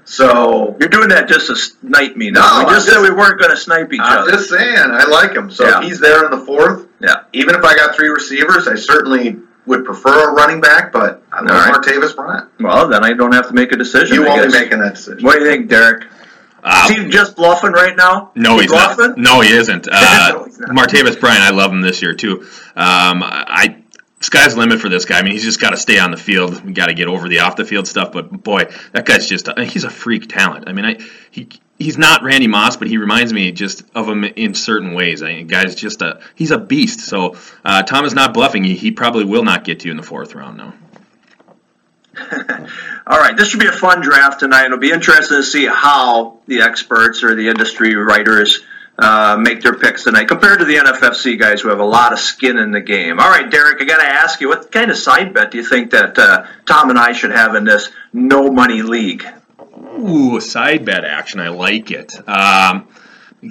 So 0.05 0.75
You're 0.79 0.89
doing 0.89 1.09
that 1.09 1.27
just 1.27 1.47
to 1.47 1.55
snipe 1.55 2.15
me. 2.15 2.29
No, 2.31 2.41
No, 2.41 2.59
we 2.59 2.65
I'm 2.65 2.69
just 2.75 2.87
said 2.87 3.01
we 3.01 3.09
weren't 3.11 3.39
going 3.39 3.51
to 3.51 3.57
snipe 3.57 3.91
each 3.91 3.99
other. 4.03 4.29
I'm 4.31 4.37
just 4.37 4.49
saying, 4.49 4.77
I 4.77 5.05
like 5.05 5.31
him. 5.33 5.49
So 5.51 5.65
Yeah. 5.67 5.79
if 5.79 5.83
he's 5.85 5.99
there 5.99 6.25
in 6.25 6.31
the 6.31 6.45
fourth, 6.45 6.85
Yeah. 6.99 7.15
even 7.33 7.55
if 7.55 7.63
I 7.63 7.75
got 7.75 7.95
three 7.95 8.09
receivers, 8.09 8.67
I 8.67 8.75
certainly 8.75 9.37
would 9.65 9.85
prefer 9.85 10.29
a 10.29 10.33
running 10.33 10.59
back, 10.61 10.91
but 10.91 11.23
I 11.31 11.41
love 11.41 11.51
All 11.51 11.57
right. 11.57 11.73
Martavis 11.73 12.15
Bryant. 12.15 12.49
Well, 12.59 12.87
then 12.89 13.03
I 13.03 13.13
don't 13.13 13.31
have 13.31 13.47
to 13.47 13.53
make 13.53 13.71
a 13.71 13.77
decision. 13.77 14.15
You 14.15 14.25
I 14.25 14.29
won't 14.29 14.51
be 14.51 14.59
making 14.59 14.79
that 14.79 14.95
decision. 14.95 15.23
What 15.23 15.39
do 15.39 15.45
you 15.45 15.49
think, 15.49 15.69
Darik? 15.69 16.03
Uh, 16.65 16.87
Is 16.89 16.97
he 16.97 17.09
just 17.09 17.35
bluffing 17.35 17.71
right 17.73 17.95
now? 17.97 18.31
No, 18.35 18.55
He 18.55 18.61
he's 18.63 18.71
not. 18.71 18.95
bluffing? 18.95 19.21
No, 19.21 19.41
he 19.41 19.51
isn't. 19.53 19.87
Uh, 19.91 20.29
No, 20.33 20.43
he's 20.45 20.59
not. 20.59 20.69
Martavis 20.69 21.19
Bryant, 21.19 21.41
I 21.41 21.49
love 21.49 21.71
him 21.71 21.81
this 21.81 22.01
year 22.01 22.13
too. 22.13 22.41
Um, 22.75 23.21
I 23.23 23.82
sky's 24.23 24.53
the 24.53 24.59
limit 24.59 24.79
for 24.79 24.89
this 24.89 25.05
guy. 25.05 25.19
I 25.19 25.23
mean, 25.23 25.33
he's 25.33 25.43
just 25.43 25.59
got 25.59 25.71
to 25.71 25.77
stay 25.77 25.99
on 25.99 26.11
the 26.11 26.17
field. 26.17 26.63
We 26.63 26.73
got 26.73 26.87
to 26.87 26.93
get 26.93 27.07
over 27.07 27.27
the 27.27 27.39
off 27.39 27.55
the 27.55 27.65
field 27.65 27.87
stuff. 27.87 28.11
But 28.11 28.31
boy, 28.31 28.65
that 28.91 29.05
guy's 29.05 29.27
just 29.27 29.49
he's 29.59 29.83
a 29.83 29.89
freak 29.89 30.27
talent. 30.27 30.67
I 30.67 30.73
mean, 30.73 30.85
I 30.85 30.97
he. 31.31 31.49
He's 31.79 31.97
not 31.97 32.23
Randy 32.23 32.47
Moss, 32.47 32.77
but 32.77 32.87
he 32.87 32.97
reminds 32.97 33.33
me 33.33 33.51
just 33.51 33.83
of 33.95 34.07
him 34.07 34.23
in 34.23 34.53
certain 34.53 34.93
ways. 34.93 35.23
I 35.23 35.33
mean, 35.33 35.47
guy's 35.47 35.75
just 35.75 36.01
a 36.03 36.21
he's 36.35 36.51
a 36.51 36.57
beast. 36.57 37.01
So 37.01 37.35
uh, 37.65 37.81
Tom 37.81 38.05
is 38.05 38.13
not 38.13 38.33
bluffing. 38.33 38.63
He, 38.63 38.75
he 38.75 38.91
probably 38.91 39.25
will 39.25 39.43
not 39.43 39.63
get 39.65 39.79
to 39.81 39.87
you 39.87 39.91
in 39.91 39.97
the 39.97 40.03
fourth 40.03 40.35
round. 40.35 40.57
No. 40.57 40.73
All 43.07 43.19
right, 43.19 43.35
this 43.35 43.49
should 43.49 43.59
be 43.59 43.67
a 43.67 43.71
fun 43.71 44.01
draft 44.01 44.39
tonight. 44.39 44.65
It'll 44.65 44.77
be 44.77 44.91
interesting 44.91 45.37
to 45.37 45.43
see 45.43 45.65
how 45.65 46.37
the 46.45 46.61
experts 46.61 47.23
or 47.23 47.35
the 47.35 47.49
industry 47.49 47.95
writers 47.95 48.61
uh, 48.97 49.37
make 49.39 49.61
their 49.61 49.73
picks 49.73 50.03
tonight 50.03 50.27
compared 50.27 50.59
to 50.59 50.65
the 50.65 50.75
NFFC 50.75 51.39
guys 51.39 51.61
who 51.61 51.69
have 51.69 51.79
a 51.79 51.85
lot 51.85 52.13
of 52.13 52.19
skin 52.19 52.57
in 52.57 52.71
the 52.71 52.81
game. 52.81 53.19
All 53.19 53.29
right, 53.29 53.49
Darik, 53.49 53.81
I 53.81 53.85
got 53.85 54.01
to 54.01 54.07
ask 54.07 54.39
you, 54.39 54.49
what 54.49 54.71
kind 54.71 54.91
of 54.91 54.97
side 54.97 55.33
bet 55.33 55.51
do 55.51 55.57
you 55.57 55.63
think 55.63 55.91
that 55.91 56.17
uh, 56.17 56.45
Tom 56.65 56.89
and 56.89 56.99
I 56.99 57.13
should 57.13 57.31
have 57.31 57.55
in 57.55 57.63
this 57.63 57.89
no 58.11 58.51
money 58.51 58.81
league? 58.81 59.25
Ooh, 59.97 60.39
side 60.39 60.85
bet 60.85 61.05
action. 61.05 61.39
I 61.39 61.49
like 61.49 61.91
it. 61.91 62.13
Um, 62.27 62.87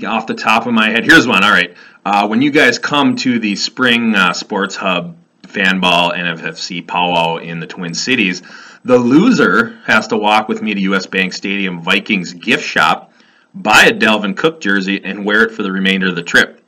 off 0.06 0.26
the 0.26 0.34
top 0.34 0.66
of 0.66 0.72
my 0.72 0.90
head, 0.90 1.04
here's 1.04 1.26
one. 1.26 1.44
All 1.44 1.50
right. 1.50 1.74
Uh, 2.04 2.26
when 2.26 2.42
you 2.42 2.50
guys 2.50 2.78
come 2.78 3.16
to 3.16 3.38
the 3.38 3.54
Spring 3.56 4.14
uh, 4.14 4.32
Sports 4.32 4.74
Hub 4.76 5.16
Fanball 5.42 6.16
NFFC 6.16 6.86
powwow 6.86 7.36
in 7.36 7.60
the 7.60 7.66
Twin 7.66 7.94
Cities, 7.94 8.42
the 8.84 8.98
loser 8.98 9.78
has 9.84 10.08
to 10.08 10.16
walk 10.16 10.48
with 10.48 10.62
me 10.62 10.74
to 10.74 10.80
US 10.92 11.06
Bank 11.06 11.32
Stadium 11.32 11.82
Vikings 11.82 12.32
gift 12.32 12.64
shop, 12.64 13.11
buy 13.54 13.84
a 13.84 13.92
Dalvin 13.92 14.36
Cook 14.36 14.60
jersey, 14.60 15.02
and 15.04 15.24
wear 15.24 15.42
it 15.44 15.52
for 15.52 15.62
the 15.62 15.72
remainder 15.72 16.08
of 16.08 16.16
the 16.16 16.22
trip. 16.22 16.62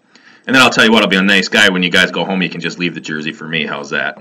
And 0.46 0.54
then 0.54 0.62
I'll 0.62 0.70
tell 0.70 0.84
you 0.84 0.92
what, 0.92 1.02
I'll 1.02 1.08
be 1.08 1.16
a 1.16 1.22
nice 1.22 1.48
guy. 1.48 1.68
When 1.70 1.82
you 1.82 1.90
guys 1.90 2.10
go 2.10 2.24
home, 2.24 2.42
you 2.42 2.50
can 2.50 2.60
just 2.60 2.78
leave 2.78 2.94
the 2.94 3.00
jersey 3.00 3.32
for 3.32 3.48
me. 3.48 3.64
How's 3.66 3.90
that? 3.90 4.18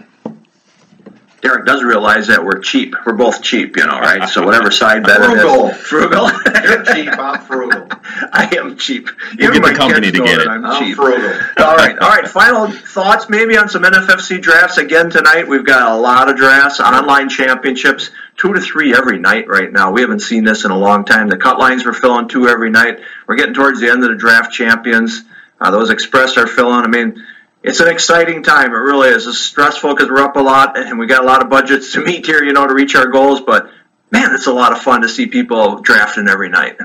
Darik 1.43 1.65
does 1.65 1.83
realize 1.83 2.27
that 2.27 2.45
we're 2.45 2.59
cheap. 2.59 2.95
We're 3.05 3.13
both 3.13 3.41
cheap, 3.43 3.75
you 3.75 3.85
know, 3.85 3.99
right? 3.99 4.29
So 4.29 4.45
whatever 4.45 4.71
side 4.81 5.03
bet 5.03 5.17
Frugal. 5.17 5.67
it 5.67 5.71
is, 5.71 5.77
frugal. 5.77 6.29
You're 6.63 6.85
cheap. 6.85 7.09
I'm 7.19 7.41
frugal. 7.41 7.87
I 8.31 8.49
am 8.57 8.77
cheap. 8.77 9.09
We'll 9.37 9.51
get 9.51 9.55
the 9.55 9.59
my 9.59 9.73
company 9.73 10.07
kids 10.07 10.19
to 10.19 10.23
get 10.23 10.39
it. 10.39 10.47
I'm 10.47 10.63
I'm 10.63 10.81
cheap. 10.81 10.95
frugal. 10.95 11.21
all 11.57 11.75
right, 11.75 11.99
all 11.99 12.09
right. 12.09 12.25
Final 12.25 12.71
thoughts, 12.71 13.29
maybe 13.29 13.57
on 13.57 13.67
some 13.67 13.83
NFFC 13.83 14.41
drafts 14.41 14.77
again 14.77 15.09
tonight. 15.09 15.45
We've 15.45 15.65
got 15.65 15.91
a 15.91 15.97
lot 15.97 16.29
of 16.29 16.37
drafts, 16.37 16.79
online 16.79 17.27
championships, 17.27 18.11
two 18.37 18.53
to 18.53 18.61
three 18.61 18.95
every 18.95 19.19
night 19.19 19.47
right 19.47 19.71
now. 19.71 19.91
We 19.91 20.01
haven't 20.01 20.19
seen 20.19 20.43
this 20.43 20.65
in 20.65 20.71
a 20.71 20.77
long 20.77 21.05
time. 21.05 21.27
The 21.27 21.37
cut 21.37 21.59
lines 21.59 21.85
we're 21.85 21.93
filling 21.93 22.27
two 22.27 22.47
every 22.47 22.69
night. 22.69 22.99
We're 23.27 23.35
getting 23.35 23.53
towards 23.53 23.79
the 23.79 23.89
end 23.89 24.03
of 24.03 24.09
the 24.09 24.15
draft 24.15 24.51
champions. 24.51 25.23
Uh, 25.59 25.71
those 25.71 25.89
express 25.89 26.37
are 26.37 26.47
filling. 26.47 26.83
I 26.83 26.87
mean, 26.87 27.23
it's 27.61 27.79
an 27.79 27.87
exciting 27.87 28.43
time. 28.43 28.71
It 28.71 28.77
really 28.77 29.09
is. 29.09 29.27
It's 29.27 29.39
stressful 29.39 29.95
because 29.95 30.09
we're 30.09 30.21
up 30.21 30.35
a 30.35 30.41
lot 30.41 30.77
and 30.77 30.99
we 30.99 31.07
got 31.07 31.23
a 31.23 31.25
lot 31.25 31.41
of 31.41 31.49
budgets 31.49 31.93
to 31.93 32.01
meet 32.05 32.25
here, 32.25 32.43
you 32.43 32.53
know, 32.53 32.67
to 32.67 32.73
reach 32.73 32.95
our 32.95 33.07
goals. 33.07 33.41
But 33.41 33.71
man, 34.11 34.33
it's 34.33 34.47
a 34.47 34.53
lot 34.53 34.73
of 34.73 34.81
fun 34.81 35.01
to 35.01 35.09
see 35.09 35.27
people 35.27 35.79
drafting 35.79 36.27
every 36.27 36.49
night. 36.49 36.77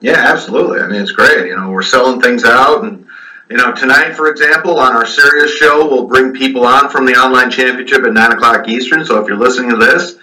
Yeah, 0.00 0.18
absolutely. 0.18 0.80
I 0.80 0.86
mean, 0.88 1.00
it's 1.00 1.12
great. 1.12 1.46
You 1.46 1.56
know, 1.56 1.70
we're 1.70 1.82
selling 1.82 2.20
things 2.20 2.44
out, 2.44 2.84
and 2.84 3.06
you 3.48 3.56
know, 3.56 3.72
tonight, 3.72 4.12
for 4.12 4.28
example, 4.28 4.78
on 4.78 4.94
our 4.94 5.06
Sirius 5.06 5.52
show, 5.52 5.88
we'll 5.88 6.06
bring 6.06 6.34
people 6.34 6.66
on 6.66 6.90
from 6.90 7.06
the 7.06 7.14
online 7.14 7.50
championship 7.50 8.04
at 8.04 8.12
nine 8.12 8.32
o'clock 8.32 8.68
Eastern. 8.68 9.04
So 9.06 9.18
if 9.22 9.28
you're 9.28 9.38
listening 9.38 9.70
to 9.70 9.76
this 9.76 10.16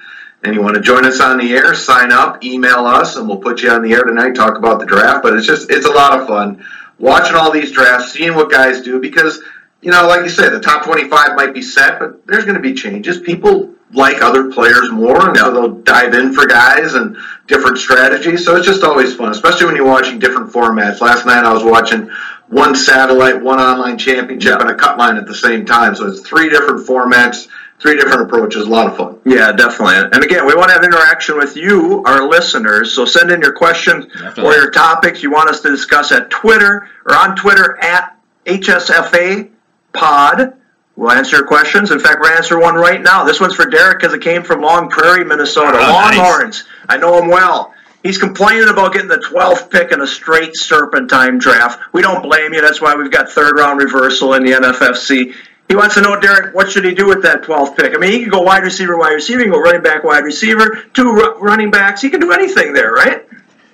and 0.43 0.53
you 0.53 0.61
want 0.61 0.75
to 0.75 0.81
join 0.81 1.05
us 1.05 1.19
on 1.19 1.37
the 1.37 1.53
air, 1.53 1.73
sign 1.73 2.11
up, 2.11 2.43
email 2.43 2.85
us, 2.85 3.15
and 3.15 3.27
we'll 3.27 3.37
put 3.37 3.61
you 3.61 3.71
on 3.71 3.81
the 3.81 3.93
air 3.93 4.03
tonight. 4.03 4.35
Talk 4.35 4.57
about 4.57 4.79
the 4.79 4.85
draft. 4.85 5.23
But 5.23 5.33
it's 5.35 5.45
just 5.45 5.71
it's 5.71 5.85
a 5.85 5.91
lot 5.91 6.19
of 6.19 6.27
fun 6.27 6.65
watching 6.99 7.35
all 7.35 7.51
these 7.51 7.71
drafts, 7.71 8.13
seeing 8.13 8.35
what 8.35 8.51
guys 8.51 8.81
do 8.81 8.99
because. 8.99 9.41
You 9.83 9.89
know, 9.89 10.05
like 10.05 10.21
you 10.21 10.29
said, 10.29 10.51
the 10.51 10.59
top 10.59 10.85
25 10.85 11.35
might 11.35 11.55
be 11.55 11.63
set, 11.63 11.97
but 11.97 12.27
there's 12.27 12.43
going 12.43 12.53
to 12.53 12.61
be 12.61 12.75
changes. 12.75 13.19
People 13.19 13.73
like 13.93 14.21
other 14.21 14.51
players 14.51 14.91
more, 14.91 15.27
and 15.27 15.37
so 15.37 15.51
they'll 15.51 15.81
dive 15.81 16.13
in 16.13 16.33
for 16.33 16.45
guys 16.45 16.93
and 16.93 17.17
different 17.47 17.77
strategies. 17.77 18.45
So 18.45 18.55
it's 18.55 18.65
just 18.65 18.83
always 18.83 19.15
fun, 19.15 19.31
especially 19.31 19.65
when 19.65 19.75
you're 19.75 19.85
watching 19.85 20.19
different 20.19 20.51
formats. 20.51 21.01
Last 21.01 21.25
night 21.25 21.43
I 21.43 21.53
was 21.53 21.63
watching 21.63 22.09
one 22.47 22.75
satellite, 22.75 23.41
one 23.41 23.59
online 23.59 23.97
championship, 23.97 24.59
and 24.59 24.69
a 24.69 24.75
cut 24.75 24.97
line 24.97 25.17
at 25.17 25.25
the 25.25 25.35
same 25.35 25.65
time. 25.65 25.95
So 25.95 26.07
it's 26.07 26.21
three 26.21 26.49
different 26.49 26.87
formats, 26.87 27.47
three 27.81 27.95
different 27.95 28.21
approaches. 28.21 28.67
A 28.67 28.69
lot 28.69 28.87
of 28.87 28.95
fun. 28.97 29.19
Yeah, 29.25 29.51
definitely. 29.51 29.95
And 30.13 30.23
again, 30.23 30.45
we 30.45 30.53
want 30.53 30.69
to 30.69 30.73
have 30.73 30.83
interaction 30.83 31.37
with 31.37 31.55
you, 31.57 32.03
our 32.05 32.27
listeners. 32.27 32.93
So 32.93 33.05
send 33.05 33.31
in 33.31 33.41
your 33.41 33.53
questions 33.53 34.05
Definitely. 34.05 34.43
or 34.43 34.53
your 34.53 34.71
topics 34.71 35.23
you 35.23 35.31
want 35.31 35.49
us 35.49 35.61
to 35.61 35.69
discuss 35.69 36.11
at 36.11 36.29
Twitter 36.29 36.87
or 37.05 37.15
on 37.15 37.35
Twitter 37.35 37.77
at 37.83 38.17
HSFA 38.45 39.49
Pod. 39.93 40.53
We'll 40.95 41.11
answer 41.11 41.37
your 41.37 41.47
questions. 41.47 41.89
In 41.89 41.99
fact, 41.99 42.19
we're 42.21 42.35
answering 42.35 42.61
one 42.61 42.75
right 42.75 43.01
now. 43.01 43.23
This 43.23 43.39
one's 43.39 43.55
for 43.55 43.65
Darik 43.65 43.99
because 43.99 44.13
it 44.13 44.21
came 44.21 44.43
from 44.43 44.61
Long 44.61 44.89
Prairie, 44.89 45.25
Minnesota. 45.25 45.77
Oh, 45.81 46.01
nice. 46.01 46.17
Longhorns. 46.17 46.63
I 46.87 46.97
know 46.97 47.17
him 47.21 47.29
well. 47.29 47.73
He's 48.03 48.17
complaining 48.17 48.67
about 48.67 48.93
getting 48.93 49.07
the 49.07 49.17
12th 49.17 49.69
pick 49.69 49.91
in 49.91 50.01
a 50.01 50.07
straight 50.07 50.55
serpentine 50.55 51.37
draft. 51.37 51.79
We 51.93 52.01
don't 52.01 52.23
blame 52.23 52.53
you. 52.53 52.61
That's 52.61 52.81
why 52.81 52.95
we've 52.95 53.11
got 53.11 53.29
third 53.29 53.57
round 53.57 53.79
reversal 53.79 54.33
in 54.33 54.43
the 54.43 54.51
NFFC. 54.51 55.33
He 55.67 55.75
wants 55.75 55.95
to 55.95 56.01
know, 56.01 56.19
Darik, 56.19 56.53
what 56.53 56.69
should 56.69 56.83
he 56.83 56.93
do 56.93 57.07
with 57.07 57.23
that 57.23 57.43
12th 57.43 57.77
pick? 57.77 57.95
I 57.95 57.97
mean, 57.97 58.11
he 58.11 58.23
could 58.23 58.31
go 58.31 58.41
wide 58.41 58.63
receiver, 58.63 58.97
wide 58.97 59.13
receiver. 59.13 59.39
He 59.39 59.45
can 59.45 59.53
go 59.53 59.61
running 59.61 59.81
back, 59.81 60.03
wide 60.03 60.25
receiver, 60.25 60.83
two 60.93 61.13
ru- 61.13 61.39
running 61.39 61.71
backs. 61.71 62.01
He 62.01 62.09
can 62.09 62.19
do 62.19 62.31
anything 62.33 62.73
there, 62.73 62.91
right? 62.91 63.25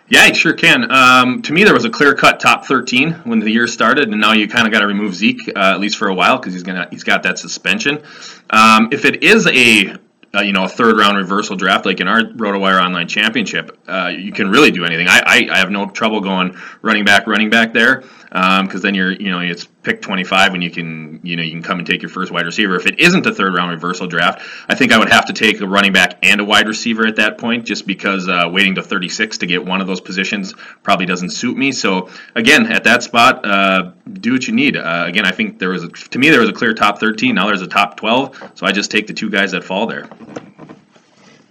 Yeah, 0.10 0.26
he 0.26 0.34
sure 0.34 0.54
can. 0.54 0.90
Um, 0.90 1.42
to 1.42 1.54
me, 1.54 1.64
there 1.64 1.74
was 1.74 1.84
a 1.84 1.90
clear 1.90 2.16
cut 2.16 2.40
top 2.40 2.66
13 2.66 3.12
when 3.26 3.40
the 3.40 3.52
year 3.52 3.68
started, 3.68 4.10
and 4.10 4.22
now 4.22 4.32
you 4.32 4.48
kind 4.48 4.66
of 4.66 4.72
got 4.72 4.80
to 4.80 4.88
remove 4.88 5.16
Zeke 5.16 5.50
uh, 5.50 5.74
at 5.74 5.80
least 5.80 5.98
for 5.98 6.08
a 6.08 6.14
while 6.14 6.38
because 6.38 6.54
he's 6.54 6.64
gonna 6.64 6.88
he's 6.90 7.04
got 7.04 7.24
that 7.24 7.38
suspension. 7.38 8.02
Um, 8.50 8.90
if 8.94 9.04
it 9.04 9.24
is 9.24 9.48
a 9.48 9.98
uh, 10.34 10.42
you 10.42 10.54
know 10.54 10.64
a 10.64 10.70
third 10.70 10.98
round 10.98 11.18
reversal 11.18 11.58
draft 11.58 11.86
like 11.86 12.00
in 12.00 12.08
our 12.08 12.22
RotoWire 12.22 12.82
Online 12.82 13.08
Championship, 13.08 13.78
uh, 13.88 14.08
you 14.18 14.32
can 14.32 14.50
really 14.50 14.72
do 14.72 14.86
anything. 14.86 15.08
I, 15.10 15.22
I, 15.26 15.48
I 15.52 15.58
have 15.58 15.72
no 15.72 15.90
trouble 15.90 16.22
going 16.22 16.58
running 16.82 17.04
back, 17.04 17.28
running 17.28 17.50
back 17.50 17.74
there 17.74 18.04
because 18.30 18.82
then 18.82 18.96
you're 18.96 19.12
you 19.12 19.30
know 19.30 19.42
it's 19.42 19.68
pick 19.84 20.02
25 20.02 20.52
when 20.52 20.62
you 20.62 20.70
can 20.70 21.20
you 21.24 21.36
know 21.36 21.44
you 21.44 21.52
can 21.52 21.64
come 21.64 21.80
and 21.80 21.88
take 21.88 22.02
your 22.02 22.10
first 22.10 22.32
wide 22.32 22.46
receiver. 22.46 22.76
If 22.76 22.86
it 22.86 23.00
isn't 23.00 23.26
a 23.26 23.34
third 23.34 23.54
round 23.54 23.72
reversal 23.72 24.08
draft, 24.08 24.42
I 24.68 24.76
think 24.76 24.92
I 24.92 24.98
would 24.98 25.10
have 25.10 25.28
to 25.28 25.34
take 25.34 25.62
a 25.62 25.68
running 25.68 25.94
back 25.94 26.20
and 26.24 26.42
a 26.42 26.46
wide 26.46 26.68
receiver 26.68 27.08
at 27.08 27.18
that 27.18 27.38
point, 27.38 27.66
just 27.66 27.88
because 27.88 28.28
uh, 28.28 28.50
waiting 28.52 28.76
to 28.76 28.84
36 28.84 29.40
to 29.40 29.48
get 29.48 29.66
one 29.66 29.82
of 29.82 29.88
those 29.88 30.02
positions 30.02 30.54
probably 30.84 31.06
doesn't 31.06 31.30
suit 31.30 31.58
me. 31.58 31.72
So 31.72 32.10
again, 32.36 32.72
at 32.72 32.84
that 32.84 33.04
spot, 33.04 33.46
uh, 33.46 33.92
do 34.12 34.34
what 34.34 34.48
you 34.48 34.54
need. 34.54 34.76
Uh, 34.76 35.06
again, 35.08 35.26
I 35.26 35.32
think 35.32 35.60
there 35.60 35.70
was 35.70 35.84
a, 35.84 35.90
to 35.90 36.20
me 36.20 36.30
there 36.30 36.42
was 36.42 36.50
a 36.50 36.54
clear 36.54 36.74
top 36.74 37.00
13. 37.00 37.36
Now 37.36 37.48
there's 37.48 37.62
a 37.62 37.68
top 37.68 37.98
12, 37.98 38.54
so 38.56 38.66
I 38.66 38.72
just 38.72 38.92
take 38.92 39.08
the 39.08 39.14
two 39.14 39.30
guys 39.30 39.52
that 39.52 39.64
fall 39.64 39.88
there. 39.88 40.10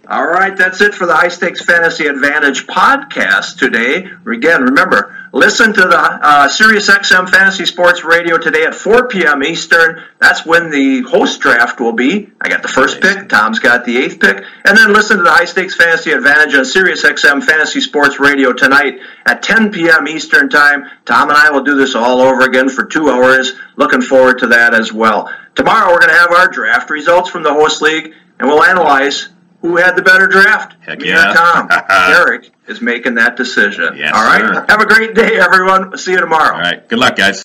All 0.09 0.25
right, 0.25 0.55
that's 0.55 0.79
it 0.79 0.93
for 0.93 1.05
the 1.05 1.13
High 1.13 1.27
Stakes 1.27 1.65
Fantasy 1.65 2.07
Advantage 2.07 2.65
podcast 2.65 3.57
today. 3.57 4.09
Again, 4.25 4.63
remember, 4.63 5.16
listen 5.37 5.71
to 5.71 5.81
the 5.81 5.97
uh, 5.99 6.47
Sirius 6.47 6.89
XM 6.89 7.29
Fantasy 7.29 7.67
Sports 7.67 8.03
Radio 8.03 8.39
today 8.39 8.65
at 8.65 8.73
4 8.73 9.07
p.m. 9.07 9.43
Eastern. 9.43 10.01
That's 10.19 10.43
when 10.43 10.71
the 10.71 11.01
host 11.01 11.41
draft 11.41 11.79
will 11.79 11.93
be. 11.93 12.31
I 12.41 12.49
got 12.49 12.63
the 12.63 12.67
first 12.67 13.01
pick, 13.01 13.29
Tom's 13.29 13.59
got 13.59 13.85
the 13.85 13.97
eighth 13.97 14.19
pick, 14.19 14.43
and 14.65 14.75
then 14.75 14.93
listen 14.93 15.17
to 15.17 15.23
the 15.23 15.31
High 15.31 15.45
Stakes 15.45 15.75
Fantasy 15.75 16.11
Advantage 16.11 16.55
on 16.55 16.65
Sirius 16.65 17.03
XM 17.03 17.43
Fantasy 17.43 17.81
Sports 17.81 18.19
Radio 18.19 18.51
tonight 18.51 18.99
at 19.27 19.43
10 19.43 19.71
p.m. 19.71 20.07
Eastern 20.07 20.49
Time. 20.49 20.85
Tom 21.05 21.29
and 21.29 21.37
I 21.37 21.51
will 21.51 21.63
do 21.63 21.75
this 21.75 21.93
all 21.93 22.19
over 22.19 22.41
again 22.41 22.67
for 22.67 22.85
two 22.85 23.11
hours. 23.11 23.53
Looking 23.75 24.01
forward 24.01 24.39
to 24.39 24.47
that 24.47 24.73
as 24.73 24.91
well. 24.91 25.31
Tomorrow 25.53 25.91
we're 25.91 25.99
going 25.99 26.13
to 26.13 26.17
have 26.17 26.31
our 26.31 26.47
draft 26.47 26.89
results 26.89 27.29
from 27.29 27.43
the 27.43 27.53
host 27.53 27.83
league, 27.83 28.11
and 28.39 28.49
we'll 28.49 28.63
analyze 28.63 29.29
who 29.61 29.75
had 29.77 29.95
the 29.95 30.01
better 30.01 30.27
draft? 30.27 30.75
Heck 30.81 30.99
Me 30.99 31.09
yeah. 31.09 31.31
or 31.31 31.33
Tom? 31.33 31.67
Darik 31.69 32.49
is 32.67 32.81
making 32.81 33.15
that 33.15 33.35
decision. 33.35 33.97
Yes, 33.97 34.13
All 34.15 34.23
right. 34.23 34.39
sir. 34.55 34.65
Have 34.69 34.81
a 34.81 34.85
great 34.85 35.13
day, 35.15 35.37
everyone. 35.37 35.97
See 35.97 36.11
you 36.11 36.19
tomorrow. 36.21 36.53
All 36.55 36.61
right, 36.61 36.87
good 36.87 36.99
luck, 36.99 37.15
guys. 37.15 37.35